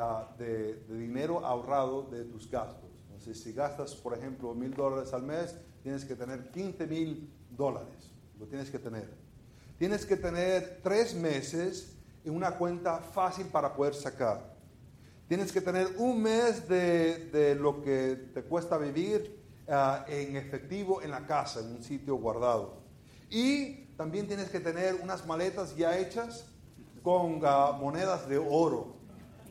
ah, 0.01 0.29
de, 0.39 0.85
dinero 0.89 1.45
ahorrado 1.45 2.03
de 2.11 2.25
tus 2.25 2.51
gastos. 2.51 2.91
Entonces, 3.07 3.43
si 3.43 3.53
gastas, 3.53 3.95
por 3.95 4.17
ejemplo, 4.17 4.55
mil 4.55 4.75
dólares 4.75 5.13
al 5.13 5.23
mes, 5.23 5.57
tienes 5.83 6.05
que 6.05 6.15
tener 6.15 6.51
15 6.51 6.87
mil 6.87 7.31
dólares. 7.51 8.11
Lo 8.39 8.47
tienes 8.47 8.71
que 8.71 8.79
tener. 8.79 9.09
Tienes 9.79 10.07
que 10.07 10.17
tener 10.17 10.81
tres 10.83 11.15
meses 11.15 11.97
en 12.25 12.35
una 12.35 12.53
cuenta 12.53 12.99
fácil 12.99 13.47
para 13.47 13.75
poder 13.75 13.95
sacar. 13.95 14.57
Tienes 15.27 15.53
que 15.53 15.61
tener 15.61 15.89
un 15.99 16.23
mes 16.23 16.69
de, 16.69 17.57
lo 17.59 17.83
que 17.83 18.31
te 18.33 18.43
cuesta 18.43 18.79
vivir 18.79 19.39
Ah, 19.71 20.07
en 20.09 20.35
efectivo 20.37 21.03
en 21.03 21.11
la 21.11 21.27
casa, 21.27 21.61
en 21.61 21.67
un 21.77 21.83
sitio 21.83 22.17
guardado. 22.17 22.81
Y 23.29 23.88
también 23.99 24.29
tienes 24.29 24.49
que 24.49 24.61
tener 24.61 24.95
unas 25.03 25.27
maletas 25.27 25.75
ya 25.77 25.99
hechas 25.99 26.47
con 27.03 27.41
ah, 27.43 27.73
monedas 27.73 28.29
de 28.29 28.39
oro, 28.39 28.95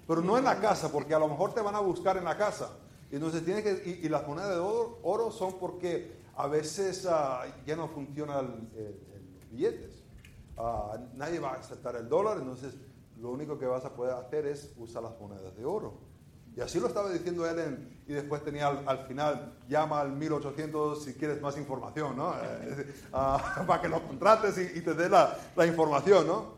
pero 0.08 0.22
no 0.22 0.38
en 0.38 0.46
la 0.46 0.62
casa, 0.62 0.90
porque 0.90 1.14
a 1.14 1.20
lo 1.20 1.28
mejor 1.28 1.54
te 1.54 1.62
van 1.62 1.76
a 1.76 1.82
buscar 1.82 2.16
en 2.16 2.24
la 2.24 2.38
casa. 2.38 2.78
Entonces 3.12 3.44
tienes 3.44 3.64
que, 3.64 4.00
y, 4.02 4.08
las 4.08 4.26
monedas 4.26 4.52
de 4.52 4.60
oro, 4.60 5.32
son 5.32 5.60
porque 5.60 6.22
a 6.38 6.48
veces 6.48 7.06
ah, 7.10 7.44
ya 7.66 7.76
no 7.76 7.90
funcionan 7.90 8.70
los 8.74 9.52
billetes. 9.52 10.06
nadie 11.16 11.40
va 11.40 11.50
a 11.50 11.56
aceptar 11.56 11.98
el 11.98 12.08
dólar, 12.08 12.38
entonces 12.38 12.74
lo 13.18 13.32
único 13.32 13.60
que 13.60 13.66
vas 13.66 13.84
a 13.84 13.94
poder 13.94 14.14
hacer 14.14 14.46
es 14.46 14.74
usar 14.78 15.04
las 15.04 15.20
monedas 15.20 15.58
de 15.58 15.66
oro. 15.66 16.07
Y 16.58 16.62
así 16.62 16.80
lo 16.80 16.88
estaba 16.88 17.12
diciendo 17.12 17.48
él 17.48 17.88
y 18.08 18.14
después 18.14 18.44
tenía 18.44 18.68
al, 18.68 19.06
final, 19.06 19.60
llama 19.70 20.02
al 20.02 20.14
1800 20.14 21.04
si 21.04 21.14
quieres 21.14 21.40
más 21.40 21.56
información, 21.56 22.18
¿no? 22.18 22.34
Eh, 22.34 22.96
ah, 23.14 23.64
para 23.68 23.80
que 23.80 23.88
lo 23.88 24.02
contrates 24.02 24.58
y, 24.76 24.82
te 24.82 24.96
dé 24.96 25.08
la, 25.08 25.38
información, 25.68 26.26
¿no? 26.26 26.58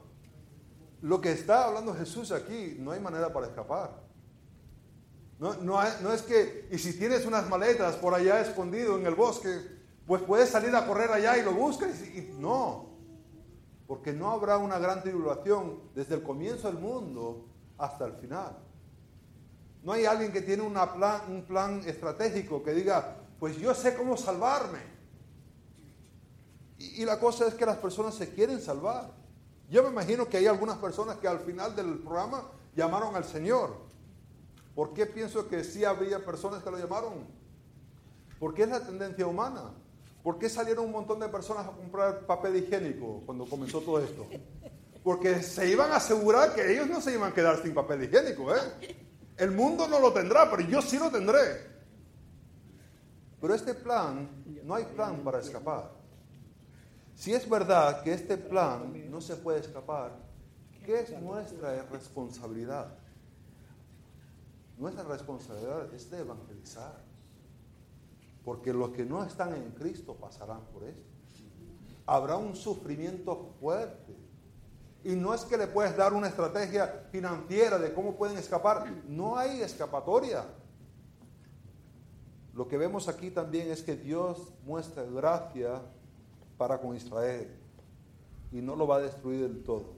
Lo 1.01 1.19
que 1.19 1.33
está 1.33 1.65
hablando 1.65 1.93
Jesús 1.93 2.31
aquí, 2.31 2.77
no 2.79 2.91
hay 2.91 3.01
manera 3.01 3.33
para 3.33 3.47
escapar. 3.47 4.01
No, 5.37 5.55
no, 5.55 6.13
es 6.13 6.21
que, 6.21 6.69
y 6.71 6.77
si 6.77 6.97
tienes 6.97 7.25
unas 7.25 7.49
maletas 7.49 7.97
por 7.97 8.13
allá 8.13 8.39
escondido 8.39 8.97
en 8.97 9.05
el 9.05 9.15
bosque, 9.15 9.49
pues 10.07 10.21
puedes 10.21 10.47
salir 10.47 10.73
a 10.77 10.87
correr 10.87 11.11
allá 11.11 11.37
y 11.37 11.43
lo 11.43 11.51
buscas. 11.51 11.89
No, 12.37 12.89
porque 13.85 14.13
no 14.13 14.31
habrá 14.31 14.59
una 14.59 14.79
gran 14.79 15.03
tribulación 15.03 15.81
desde 15.93 16.15
el 16.15 16.23
comienzo 16.23 16.69
del 16.69 16.79
mundo 16.79 17.49
hasta 17.77 18.05
el 18.05 18.13
final. 18.13 18.68
No 19.83 19.93
hay 19.93 20.05
alguien 20.05 20.31
que 20.31 20.41
tiene 20.41 20.63
un 20.63 21.45
plan 21.47 21.81
estratégico 21.85 22.61
que 22.63 22.73
diga, 22.73 23.17
pues 23.39 23.57
yo 23.57 23.73
sé 23.73 23.95
cómo 23.95 24.17
salvarme. 24.17 24.79
Y, 26.77 27.01
y, 27.01 27.05
la 27.05 27.19
cosa 27.19 27.47
es 27.47 27.53
que 27.53 27.65
las 27.65 27.77
personas 27.77 28.15
se 28.15 28.29
quieren 28.29 28.61
salvar. 28.61 29.11
Yo 29.69 29.83
me 29.83 29.89
imagino 29.89 30.27
que 30.27 30.37
hay 30.37 30.47
algunas 30.47 30.77
personas 30.77 31.17
que 31.17 31.27
al 31.27 31.39
final 31.39 31.75
del 31.75 31.99
programa 31.99 32.43
llamaron 32.75 33.15
al 33.15 33.25
Señor. 33.25 33.77
¿Por 34.75 34.93
qué 34.93 35.05
pienso 35.05 35.47
que 35.47 35.63
sí 35.63 35.83
había 35.83 36.23
personas 36.25 36.63
que 36.63 36.71
lo 36.71 36.77
llamaron? 36.77 37.27
Porque 38.39 38.63
es 38.63 38.69
la 38.69 38.79
tendencia 38.85 39.27
humana. 39.27 39.73
¿Por 40.23 40.37
qué 40.37 40.49
salieron 40.49 40.85
un 40.85 40.91
montón 40.91 41.19
de 41.19 41.27
personas 41.29 41.67
a 41.67 41.71
comprar 41.71 42.25
papel 42.25 42.57
higiénico 42.57 43.23
cuando 43.25 43.45
comenzó 43.45 43.81
todo 43.81 43.99
esto? 43.99 44.25
Porque 45.03 45.41
se 45.41 45.69
iban 45.69 45.91
a 45.91 45.95
asegurar 45.95 46.53
que 46.53 46.73
ellos 46.73 46.87
no 46.87 47.01
se 47.01 47.13
iban 47.13 47.31
a 47.31 47.33
quedar 47.33 47.61
sin 47.61 47.73
papel 47.73 48.03
higiénico, 48.03 48.53
¿eh? 48.53 48.59
El 49.39 49.51
mundo 49.51 49.87
no 49.87 49.99
lo 50.01 50.11
tendrá, 50.11 50.51
pero 50.51 50.61
yo 50.63 50.81
sí 50.81 50.99
lo 50.99 51.09
tendré. 51.09 51.65
Pero 53.39 53.53
este 53.53 53.73
plan, 53.73 54.29
no 54.65 54.75
hay 54.75 54.83
plan 54.83 55.23
para 55.23 55.39
escapar. 55.39 55.91
Si 57.15 57.33
es 57.33 57.49
verdad 57.49 58.03
que 58.03 58.13
este 58.13 58.37
plan 58.37 59.09
no 59.09 59.21
se 59.21 59.37
puede 59.37 59.61
escapar, 59.61 60.11
¿qué 60.85 60.99
es 60.99 61.21
nuestra 61.21 61.83
responsabilidad? 61.83 62.93
Nuestra 64.77 65.03
responsabilidad 65.05 65.93
es 65.93 66.11
de 66.11 66.19
evangelizar. 66.19 67.01
Porque 68.43 68.73
los 68.73 68.89
que 68.89 69.05
no 69.05 69.23
están 69.23 69.53
en 69.55 69.71
Cristo 69.71 70.15
pasarán 70.15 70.65
por 70.73 70.83
esto. 70.83 71.01
Habrá 72.05 72.35
un 72.35 72.57
sufrimiento 72.57 73.53
fuerte 73.61 74.17
y 75.03 75.15
no 75.15 75.33
es 75.33 75.45
que 75.45 75.57
le 75.57 75.67
puedes 75.67 75.95
dar 75.95 76.13
una 76.13 76.27
estrategia 76.27 77.07
financiera 77.11 77.77
de 77.77 77.93
cómo 77.93 78.15
pueden 78.15 78.37
escapar. 78.37 78.91
No 79.07 79.37
hay 79.37 79.61
escapatoria. 79.61 80.45
Lo 82.53 82.67
que 82.67 82.77
vemos 82.77 83.07
aquí 83.07 83.31
también 83.31 83.71
es 83.71 83.81
que 83.81 83.95
Dios 83.95 84.51
muestra 84.65 85.03
gracia 85.03 85.81
para 86.57 86.81
con 86.81 86.95
Israel 86.95 87.49
y 88.51 88.57
no 88.57 88.75
lo 88.75 88.87
va 88.87 88.97
a 88.97 89.01
destruir 89.01 89.41
del 89.41 89.63
todo. 89.63 89.93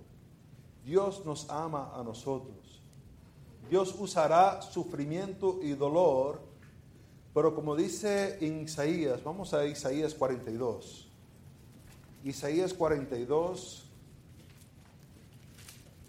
Dios 0.86 1.26
nos 1.26 1.50
ama 1.50 1.92
a 1.96 2.04
nosotros. 2.04 2.82
Dios 3.70 3.96
usará 3.98 4.62
sufrimiento 4.62 5.60
y 5.64 5.72
dolor, 5.72 6.42
pero 7.34 7.56
como 7.56 7.76
dice 7.76 8.38
Isaías, 8.42 9.24
vamos 9.24 9.54
a 9.54 9.66
Isaías 9.66 10.14
42. 10.14 11.10
Isaías 12.24 12.74
42 12.74 13.91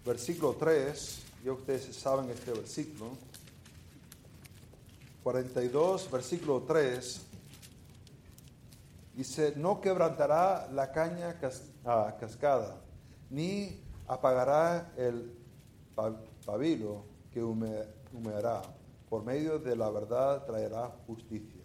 versículo 0.05 0.53
3, 0.53 1.19
ya 1.45 1.53
ustedes 1.53 1.95
saben 1.95 2.29
este 2.29 2.51
versículo, 2.51 3.11
42, 5.23 6.11
versículo 6.11 6.63
3, 6.63 7.21
dice, 9.15 9.53
no 9.55 9.79
quebrantará 9.79 10.67
la 10.71 10.91
caña 10.91 11.39
ah, 11.85 12.17
cascada, 12.19 12.81
ni 13.29 13.79
apagará 14.07 14.91
el 14.97 15.31
pabilo 16.45 17.05
que 17.31 17.41
humeará, 17.41 18.61
por 19.09 19.23
medio 19.23 19.59
de 19.59 19.75
la 19.75 19.89
verdad 19.89 20.45
traerá 20.45 20.91
justicia. 21.07 21.61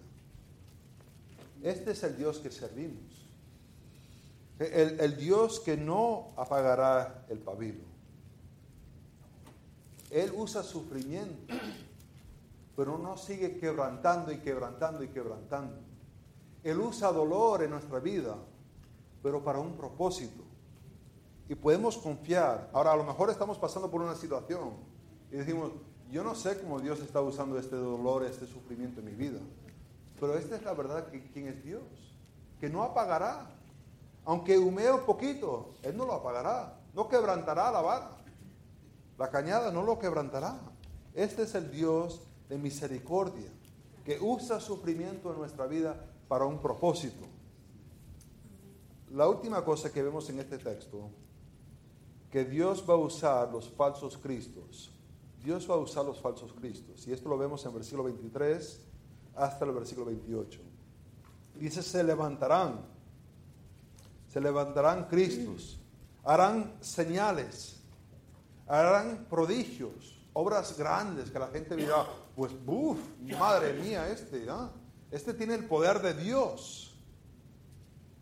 Este 1.62 1.90
es 1.90 2.02
el 2.04 2.16
Dios 2.16 2.38
que 2.38 2.52
servimos. 2.52 3.02
El, 4.60 5.00
el 5.00 5.16
Dios 5.16 5.60
que 5.60 5.76
no 5.76 6.32
apagará 6.36 7.24
el 7.28 7.38
pabilo. 7.38 7.87
Él 10.10 10.32
usa 10.34 10.62
sufrimiento, 10.62 11.54
pero 12.76 12.98
no 12.98 13.16
sigue 13.16 13.58
quebrantando 13.58 14.32
y 14.32 14.38
quebrantando 14.38 15.02
y 15.02 15.08
quebrantando. 15.08 15.76
Él 16.64 16.80
usa 16.80 17.12
dolor 17.12 17.62
en 17.62 17.70
nuestra 17.70 17.98
vida, 17.98 18.36
pero 19.22 19.42
para 19.42 19.58
un 19.58 19.76
propósito. 19.76 20.42
Y 21.48 21.54
podemos 21.54 21.96
confiar. 21.96 22.70
Ahora, 22.72 22.92
a 22.92 22.96
lo 22.96 23.04
mejor 23.04 23.30
estamos 23.30 23.58
pasando 23.58 23.90
por 23.90 24.02
una 24.02 24.14
situación 24.14 24.72
y 25.30 25.36
decimos, 25.36 25.72
yo 26.10 26.24
no 26.24 26.34
sé 26.34 26.60
cómo 26.60 26.80
Dios 26.80 27.00
está 27.00 27.20
usando 27.20 27.58
este 27.58 27.76
dolor, 27.76 28.24
este 28.24 28.46
sufrimiento 28.46 29.00
en 29.00 29.06
mi 29.06 29.12
vida. 29.12 29.40
Pero 30.18 30.36
esta 30.36 30.56
es 30.56 30.62
la 30.62 30.72
verdad 30.72 31.06
que 31.08 31.22
quién 31.30 31.48
es 31.48 31.62
Dios, 31.62 31.82
que 32.60 32.68
no 32.68 32.82
apagará. 32.82 33.50
Aunque 34.24 34.58
humee 34.58 34.90
un 34.90 35.06
poquito, 35.06 35.70
Él 35.82 35.96
no 35.96 36.04
lo 36.04 36.14
apagará, 36.14 36.78
no 36.94 37.08
quebrantará 37.08 37.70
la 37.70 37.80
vara. 37.80 38.17
La 39.18 39.30
cañada 39.30 39.72
no 39.72 39.82
lo 39.82 39.98
quebrantará. 39.98 40.60
Este 41.12 41.42
es 41.42 41.54
el 41.54 41.70
Dios 41.70 42.20
de 42.48 42.56
misericordia, 42.56 43.50
que 44.04 44.18
usa 44.20 44.60
sufrimiento 44.60 45.32
en 45.32 45.38
nuestra 45.38 45.66
vida 45.66 45.96
para 46.28 46.44
un 46.44 46.60
propósito. 46.60 47.26
La 49.10 49.28
última 49.28 49.64
cosa 49.64 49.92
que 49.92 50.02
vemos 50.02 50.30
en 50.30 50.38
este 50.38 50.58
texto, 50.58 51.10
que 52.30 52.44
Dios 52.44 52.84
va 52.88 52.94
a 52.94 52.98
usar 52.98 53.50
los 53.50 53.68
falsos 53.70 54.16
cristos. 54.18 54.92
Dios 55.42 55.68
va 55.68 55.74
a 55.74 55.78
usar 55.78 56.04
los 56.04 56.20
falsos 56.20 56.52
cristos. 56.52 57.06
Y 57.08 57.12
esto 57.12 57.28
lo 57.28 57.38
vemos 57.38 57.64
en 57.64 57.74
versículo 57.74 58.04
23 58.04 58.80
hasta 59.34 59.64
el 59.64 59.72
versículo 59.72 60.06
28. 60.06 60.60
Dice, 61.56 61.82
se 61.82 62.04
levantarán, 62.04 62.80
se 64.28 64.40
levantarán 64.40 65.06
cristos, 65.08 65.80
harán 66.22 66.74
señales 66.80 67.77
harán 68.68 69.26
prodigios, 69.30 70.18
obras 70.34 70.76
grandes 70.76 71.30
que 71.30 71.38
la 71.38 71.48
gente 71.48 71.74
dirá, 71.74 72.06
pues, 72.36 72.52
uff, 72.66 72.98
madre 73.38 73.72
mía, 73.72 74.08
este, 74.08 74.46
este 75.10 75.34
tiene 75.34 75.54
el 75.54 75.64
poder 75.64 76.00
de 76.00 76.14
Dios. 76.14 76.84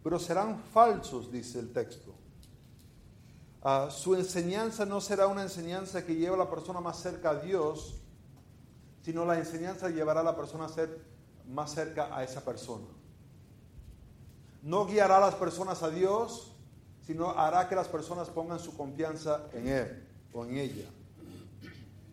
pero 0.02 0.20
serán 0.20 0.62
falsos, 0.72 1.32
dice 1.32 1.58
el 1.58 1.72
texto. 1.72 2.14
Ah, 3.60 3.88
su 3.90 4.14
enseñanza 4.14 4.86
no 4.86 5.00
será 5.00 5.26
una 5.26 5.42
enseñanza 5.42 6.06
que 6.06 6.14
lleve 6.14 6.34
a 6.34 6.38
la 6.38 6.48
persona 6.48 6.80
más 6.80 7.00
cerca 7.00 7.30
a 7.30 7.34
Dios, 7.40 7.96
sino 9.02 9.24
la 9.24 9.36
enseñanza 9.36 9.88
llevará 9.88 10.20
a 10.20 10.22
la 10.22 10.36
persona 10.36 10.66
a 10.66 10.68
ser 10.68 11.04
más 11.48 11.74
cerca 11.74 12.16
a 12.16 12.22
esa 12.22 12.44
persona. 12.44 12.86
No 14.62 14.86
guiará 14.86 15.16
a 15.16 15.20
las 15.20 15.34
personas 15.34 15.82
a 15.82 15.90
Dios, 15.90 16.52
sino 17.04 17.30
hará 17.30 17.68
que 17.68 17.74
las 17.74 17.88
personas 17.88 18.28
pongan 18.28 18.60
su 18.60 18.76
confianza 18.76 19.48
en 19.52 19.66
Él 19.66 20.05
en 20.44 20.56
ella. 20.56 20.88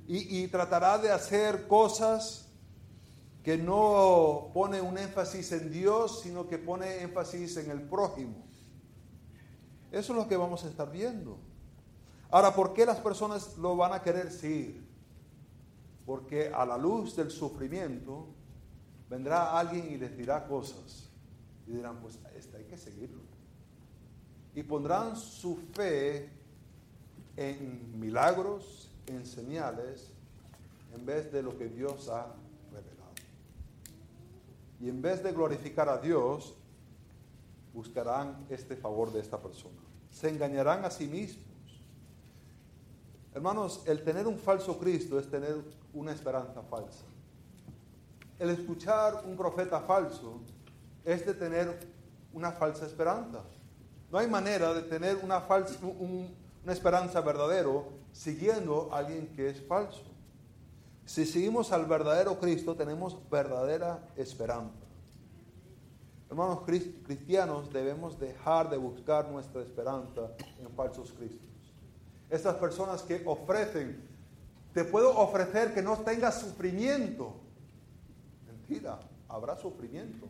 Y, 0.07 0.43
y 0.43 0.47
tratará 0.47 0.97
de 0.97 1.11
hacer 1.11 1.67
cosas 1.67 2.43
que 3.43 3.57
no 3.57 4.51
pone 4.53 4.81
un 4.81 4.97
énfasis 4.97 5.51
en 5.51 5.71
Dios, 5.71 6.21
sino 6.21 6.47
que 6.47 6.57
pone 6.57 7.01
énfasis 7.01 7.57
en 7.57 7.71
el 7.71 7.81
prójimo. 7.81 8.35
Eso 9.91 10.13
es 10.13 10.19
lo 10.19 10.27
que 10.27 10.37
vamos 10.37 10.63
a 10.63 10.69
estar 10.69 10.89
viendo. 10.89 11.37
Ahora, 12.31 12.55
¿por 12.55 12.73
qué 12.73 12.85
las 12.85 12.99
personas 12.99 13.57
lo 13.57 13.75
van 13.75 13.93
a 13.93 14.01
querer 14.01 14.31
seguir? 14.31 14.83
Porque 16.05 16.51
a 16.51 16.65
la 16.65 16.77
luz 16.77 17.15
del 17.15 17.29
sufrimiento 17.29 18.27
vendrá 19.09 19.57
alguien 19.57 19.91
y 19.91 19.97
les 19.97 20.17
dirá 20.17 20.47
cosas. 20.47 21.09
Y 21.67 21.73
dirán, 21.73 21.99
pues 22.01 22.17
este 22.35 22.57
hay 22.57 22.63
que 22.63 22.77
seguirlo. 22.77 23.21
Y 24.55 24.63
pondrán 24.63 25.15
su 25.15 25.57
fe 25.73 26.29
en 27.37 27.99
milagros, 27.99 28.89
en 29.07 29.25
señales, 29.25 30.09
en 30.93 31.05
vez 31.05 31.31
de 31.31 31.41
lo 31.41 31.57
que 31.57 31.67
Dios 31.67 32.09
ha 32.09 32.27
revelado. 32.71 33.13
Y 34.79 34.89
en 34.89 35.01
vez 35.01 35.23
de 35.23 35.31
glorificar 35.31 35.89
a 35.89 35.97
Dios, 35.97 36.55
buscarán 37.73 38.45
este 38.49 38.75
favor 38.75 39.11
de 39.11 39.19
esta 39.19 39.39
persona. 39.39 39.79
Se 40.11 40.29
engañarán 40.29 40.85
a 40.85 40.91
sí 40.91 41.07
mismos. 41.07 41.43
Hermanos, 43.33 43.81
el 43.87 44.03
tener 44.03 44.27
un 44.27 44.37
falso 44.37 44.77
Cristo 44.77 45.17
es 45.17 45.29
tener 45.29 45.57
una 45.93 46.11
esperanza 46.11 46.61
falsa. 46.61 47.03
El 48.37 48.51
escuchar 48.51 49.23
un 49.25 49.35
profeta 49.35 49.81
falso 49.81 50.41
es 51.03 51.25
de 51.25 51.33
tener 51.33 51.79
una 52.31 52.51
falsa 52.51 52.85
esperanza. 52.85 53.41
No 54.11 54.19
hay 54.19 54.27
manera 54.27 54.73
de 54.73 54.83
tener 54.83 55.17
una, 55.17 55.41
falsa, 55.41 55.79
una 56.63 56.73
esperanza 56.73 57.19
verdadero 57.21 57.85
siguiendo 58.11 58.89
a 58.91 58.99
alguien 58.99 59.27
que 59.35 59.49
es 59.49 59.61
falso. 59.65 60.03
Si 61.05 61.25
seguimos 61.25 61.71
al 61.73 61.85
verdadero 61.85 62.39
Cristo, 62.39 62.75
tenemos 62.75 63.17
verdadera 63.29 64.07
esperanza. 64.15 64.79
Hermanos 66.29 66.61
cristianos, 66.65 67.71
debemos 67.71 68.17
dejar 68.17 68.69
de 68.69 68.77
buscar 68.77 69.29
nuestra 69.29 69.61
esperanza 69.61 70.31
en 70.59 70.69
falsos 70.71 71.11
cristos. 71.11 71.49
Estas 72.29 72.55
personas 72.55 73.03
que 73.03 73.21
ofrecen, 73.25 74.01
te 74.73 74.83
puedo 74.85 75.15
ofrecer 75.15 75.73
que 75.73 75.83
no 75.83 75.97
tengas 75.97 76.39
sufrimiento. 76.39 77.35
Mentira, 78.47 78.99
habrá 79.27 79.57
sufrimiento. 79.57 80.25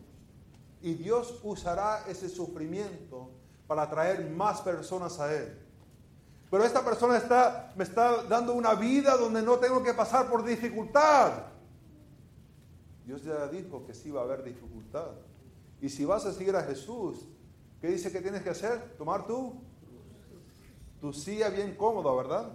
Y 0.81 0.95
Dios 0.95 1.39
usará 1.43 2.03
ese 2.09 2.27
sufrimiento 2.27 3.29
para 3.67 3.83
atraer 3.83 4.29
más 4.31 4.59
personas 4.61 5.19
a 5.19 5.33
Él. 5.33 5.62
Pero 6.53 6.65
esta 6.65 6.85
persona 6.85 7.19
me 7.75 7.83
está 7.83 8.25
dando 8.25 8.53
una 8.53 8.75
vida 8.75 9.17
donde 9.17 9.41
no 9.41 9.57
tengo 9.57 9.81
que 9.81 9.91
pasar 9.91 10.29
por 10.29 10.45
dificultad. 10.45 11.45
Dios 13.03 13.23
ya 13.23 13.47
dijo 13.47 13.83
que 13.87 13.95
sí 13.95 14.11
va 14.11 14.21
a 14.21 14.25
haber 14.25 14.43
dificultad. 14.43 15.13
Y 15.81 15.89
si 15.89 16.05
vas 16.05 16.27
a 16.27 16.31
seguir 16.31 16.55
a 16.55 16.61
Jesús, 16.61 17.27
¿qué 17.81 17.87
dice 17.87 18.11
que 18.11 18.21
tienes 18.21 18.43
que 18.43 18.51
hacer? 18.51 18.95
Tomar 18.99 19.25
tú 19.25 19.63
tu 21.01 21.11
silla 21.11 21.49
bien 21.49 21.75
cómoda, 21.75 22.13
¿verdad? 22.13 22.51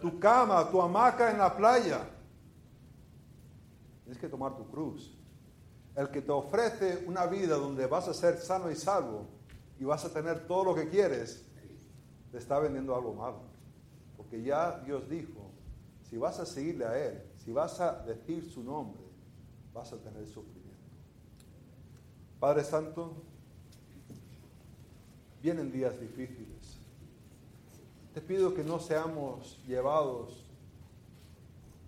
Tu 0.00 0.20
cama, 0.20 0.70
tu 0.70 0.80
hamaca 0.80 1.32
en 1.32 1.38
la 1.38 1.56
playa. 1.56 2.08
Tienes 4.04 4.20
que 4.20 4.28
tomar 4.28 4.56
tu 4.56 4.64
cruz. 4.70 5.12
El 5.96 6.08
que 6.10 6.22
te 6.22 6.30
ofrece 6.30 7.02
una 7.08 7.26
vida 7.26 7.56
donde 7.56 7.84
vas 7.88 8.06
a 8.06 8.14
ser 8.14 8.38
sano 8.38 8.70
y 8.70 8.76
salvo 8.76 9.26
y 9.76 9.84
vas 9.84 10.04
a 10.04 10.12
tener 10.12 10.46
todo 10.46 10.62
lo 10.66 10.74
que 10.76 10.88
quieres, 10.88 11.45
te 12.30 12.38
está 12.38 12.58
vendiendo 12.58 12.94
algo 12.94 13.14
malo. 13.14 13.40
Porque 14.16 14.42
ya 14.42 14.80
Dios 14.80 15.08
dijo, 15.08 15.50
si 16.08 16.16
vas 16.16 16.38
a 16.38 16.46
seguirle 16.46 16.84
a 16.84 16.98
Él, 16.98 17.22
si 17.36 17.52
vas 17.52 17.80
a 17.80 18.02
decir 18.04 18.44
su 18.44 18.62
nombre, 18.62 19.02
vas 19.72 19.92
a 19.92 19.98
tener 19.98 20.26
sufrimiento. 20.26 20.66
Padre 22.40 22.64
Santo, 22.64 23.14
vienen 25.42 25.70
días 25.70 25.98
difíciles. 26.00 26.78
Te 28.14 28.20
pido 28.20 28.54
que 28.54 28.64
no 28.64 28.78
seamos 28.78 29.62
llevados, 29.66 30.44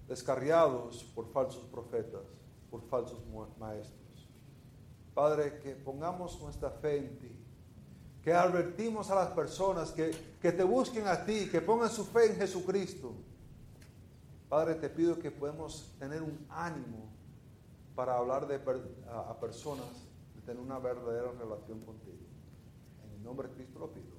descarriados 0.07 1.05
por 1.15 1.27
falsos 1.33 1.65
profetas, 1.65 2.23
por 2.71 2.83
falsos 2.83 3.19
maestros. 3.59 3.99
Padre, 5.15 5.59
que 5.61 5.75
pongamos 5.75 6.41
nuestra 6.41 6.71
fe 6.71 6.99
en 6.99 7.19
ti 7.19 7.38
que 8.29 8.35
advertimos 8.35 9.11
a 9.11 9.15
las 9.15 9.29
personas 9.29 9.91
que, 9.91 10.13
te 10.43 10.63
busquen 10.63 11.09
a 11.09 11.25
ti, 11.25 11.49
que 11.49 11.63
pongan 11.63 11.89
su 11.89 12.05
fe 12.05 12.27
en 12.27 12.37
Jesucristo. 12.37 13.15
Padre, 14.51 14.75
te 14.75 14.91
pido 14.91 15.19
que 15.19 15.31
podamos 15.31 15.95
tener 15.99 16.21
un 16.21 16.47
ánimo 16.51 17.09
para 17.95 18.19
hablar 18.19 18.47
de, 18.47 18.57
a, 19.11 19.31
a 19.31 19.41
personas, 19.41 19.89
de 20.35 20.43
tener 20.43 20.63
una 20.63 20.79
verdadera 20.79 21.33
relación 21.33 21.81
contigo. 21.87 22.19
En 23.07 23.17
el 23.17 23.23
nombre 23.23 23.49
de 23.49 23.55
Cristo 23.55 23.79
lo 23.79 23.91
pido. 23.93 24.18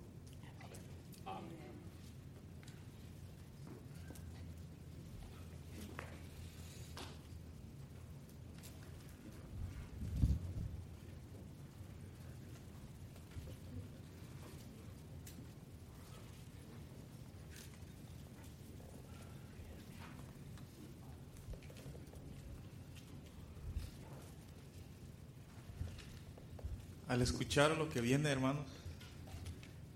Al 27.10 27.24
escuchar 27.24 27.76
lo 27.76 27.90
que 27.90 28.02
viene, 28.02 28.30
hermanos, 28.30 28.68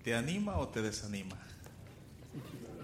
¿te 0.04 0.16
anima 0.16 0.58
o 0.58 0.70
te 0.70 0.82
desanima? 0.82 1.38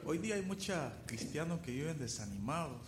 Hoy 0.06 0.20
día 0.20 0.36
hay 0.36 0.44
muchos 0.44 0.78
cristianos 1.08 1.62
que 1.62 1.72
viven 1.72 1.98
desanimados. 1.98 2.80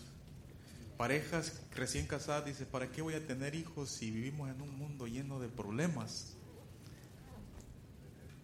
Parejas 0.97 1.59
recién 1.75 2.05
casadas 2.05 2.45
dicen, 2.45 2.67
¿para 2.67 2.91
qué 2.91 3.01
voy 3.01 3.15
a 3.15 3.25
tener 3.25 3.55
hijos 3.55 3.89
si 3.89 4.11
vivimos 4.11 4.51
en 4.51 4.61
un 4.61 4.77
mundo 4.77 5.07
lleno 5.07 5.39
de 5.39 5.47
problemas? 5.47 6.35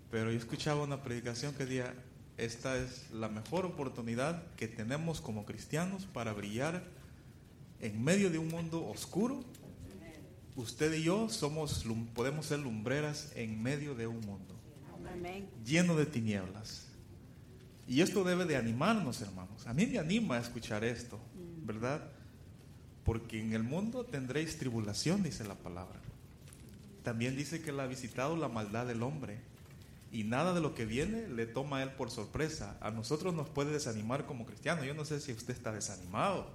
Pero 0.09 0.31
yo 0.31 0.37
escuchaba 0.39 0.81
una 0.81 1.03
predicación 1.03 1.53
que 1.53 1.67
decía, 1.67 1.93
esta 2.37 2.77
es 2.77 3.11
la 3.11 3.29
mejor 3.29 3.67
oportunidad 3.67 4.41
que 4.55 4.67
tenemos 4.67 5.21
como 5.21 5.45
cristianos 5.45 6.07
para 6.07 6.33
brillar 6.33 6.81
en 7.79 8.03
medio 8.03 8.31
de 8.31 8.39
un 8.39 8.47
mundo 8.47 8.87
oscuro 8.87 9.43
usted 10.57 10.93
y 10.93 11.03
yo 11.03 11.29
somos, 11.29 11.85
podemos 12.13 12.47
ser 12.47 12.59
lumbreras 12.59 13.31
en 13.35 13.63
medio 13.63 13.95
de 13.95 14.07
un 14.07 14.19
mundo 14.25 14.57
lleno 15.65 15.95
de 15.95 16.05
tinieblas. 16.05 16.85
Y 17.87 18.01
esto 18.01 18.23
debe 18.23 18.45
de 18.45 18.57
animarnos, 18.57 19.21
hermanos. 19.21 19.65
A 19.65 19.73
mí 19.73 19.85
me 19.85 19.97
anima 19.97 20.35
a 20.35 20.39
escuchar 20.39 20.83
esto, 20.83 21.17
mm. 21.17 21.65
¿verdad? 21.65 22.01
Porque 23.05 23.39
en 23.39 23.53
el 23.53 23.63
mundo 23.63 24.03
tendréis 24.05 24.57
tribulación, 24.57 25.23
dice 25.23 25.45
la 25.45 25.55
palabra. 25.55 25.99
También 27.03 27.37
dice 27.37 27.61
que 27.61 27.69
él 27.69 27.79
ha 27.79 27.87
visitado 27.87 28.35
la 28.35 28.49
maldad 28.49 28.85
del 28.85 29.03
hombre. 29.03 29.39
Y 30.11 30.23
nada 30.23 30.53
de 30.53 30.61
lo 30.61 30.73
que 30.73 30.85
viene 30.85 31.27
le 31.27 31.45
toma 31.45 31.77
a 31.77 31.83
él 31.83 31.91
por 31.91 32.11
sorpresa. 32.11 32.77
A 32.81 32.91
nosotros 32.91 33.33
nos 33.33 33.47
puede 33.49 33.71
desanimar 33.71 34.25
como 34.25 34.45
cristianos. 34.45 34.85
Yo 34.85 34.93
no 34.93 35.05
sé 35.05 35.19
si 35.21 35.31
usted 35.31 35.53
está 35.53 35.71
desanimado. 35.71 36.49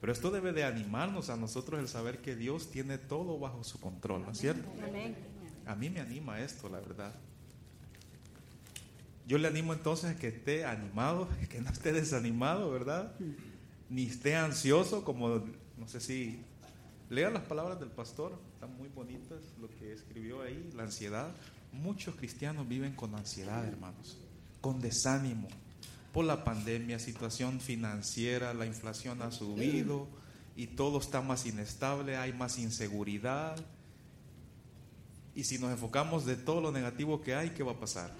Pero 0.00 0.12
esto 0.12 0.30
debe 0.30 0.52
de 0.52 0.64
animarnos 0.64 1.28
a 1.28 1.36
nosotros 1.36 1.78
el 1.78 1.88
saber 1.88 2.18
que 2.18 2.34
Dios 2.34 2.70
tiene 2.70 2.96
todo 2.96 3.38
bajo 3.38 3.62
su 3.64 3.78
control, 3.80 4.22
¿no 4.22 4.32
es 4.32 4.38
cierto? 4.38 4.68
A 5.66 5.74
mí 5.74 5.90
me 5.90 6.00
anima 6.00 6.40
esto, 6.40 6.68
la 6.68 6.80
verdad. 6.80 7.14
Yo 9.26 9.38
le 9.38 9.46
animo 9.46 9.72
entonces 9.72 10.10
a 10.10 10.16
que 10.18 10.28
esté 10.28 10.64
animado, 10.64 11.28
que 11.50 11.60
no 11.60 11.70
esté 11.70 11.92
desanimado, 11.92 12.70
¿verdad? 12.70 13.14
Ni 13.88 14.06
esté 14.06 14.36
ansioso, 14.36 15.04
como, 15.04 15.44
no 15.76 15.86
sé 15.86 16.00
si, 16.00 16.42
lean 17.10 17.34
las 17.34 17.42
palabras 17.42 17.78
del 17.78 17.90
pastor, 17.90 18.40
están 18.54 18.74
muy 18.76 18.88
bonitas 18.88 19.38
lo 19.60 19.68
que 19.68 19.92
escribió 19.92 20.42
ahí, 20.42 20.70
la 20.74 20.84
ansiedad. 20.84 21.28
Muchos 21.72 22.14
cristianos 22.16 22.66
viven 22.66 22.94
con 22.94 23.14
ansiedad, 23.14 23.64
hermanos, 23.66 24.18
con 24.60 24.80
desánimo, 24.80 25.48
por 26.12 26.24
la 26.24 26.44
pandemia, 26.44 26.98
situación 26.98 27.60
financiera, 27.60 28.52
la 28.54 28.66
inflación 28.66 29.22
ha 29.22 29.30
subido 29.30 30.08
y 30.56 30.66
todo 30.66 30.98
está 30.98 31.20
más 31.20 31.46
inestable, 31.46 32.16
hay 32.16 32.32
más 32.32 32.58
inseguridad. 32.58 33.56
Y 35.34 35.44
si 35.44 35.58
nos 35.58 35.70
enfocamos 35.70 36.26
de 36.26 36.36
todo 36.36 36.60
lo 36.60 36.72
negativo 36.72 37.20
que 37.20 37.34
hay, 37.34 37.50
¿qué 37.50 37.62
va 37.62 37.72
a 37.72 37.80
pasar? 37.80 38.10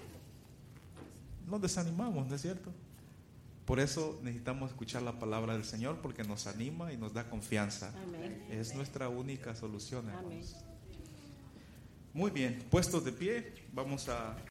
Nos 1.47 1.61
desanimamos, 1.61 2.27
¿no 2.27 2.35
es 2.35 2.41
cierto? 2.41 2.71
Por 3.65 3.79
eso 3.79 4.19
necesitamos 4.23 4.71
escuchar 4.71 5.01
la 5.01 5.19
palabra 5.19 5.53
del 5.53 5.65
Señor 5.65 5.99
porque 6.01 6.23
nos 6.23 6.47
anima 6.47 6.93
y 6.93 6.97
nos 6.97 7.13
da 7.13 7.29
confianza. 7.29 7.93
Amén. 8.03 8.45
Es 8.49 8.73
nuestra 8.73 9.09
única 9.09 9.53
solución, 9.53 10.07
hermanos. 10.07 10.55
Amén. 10.55 10.71
Muy 12.13 12.31
bien, 12.31 12.65
puestos 12.69 13.05
de 13.05 13.13
pie, 13.13 13.53
vamos 13.71 14.09
a 14.09 14.35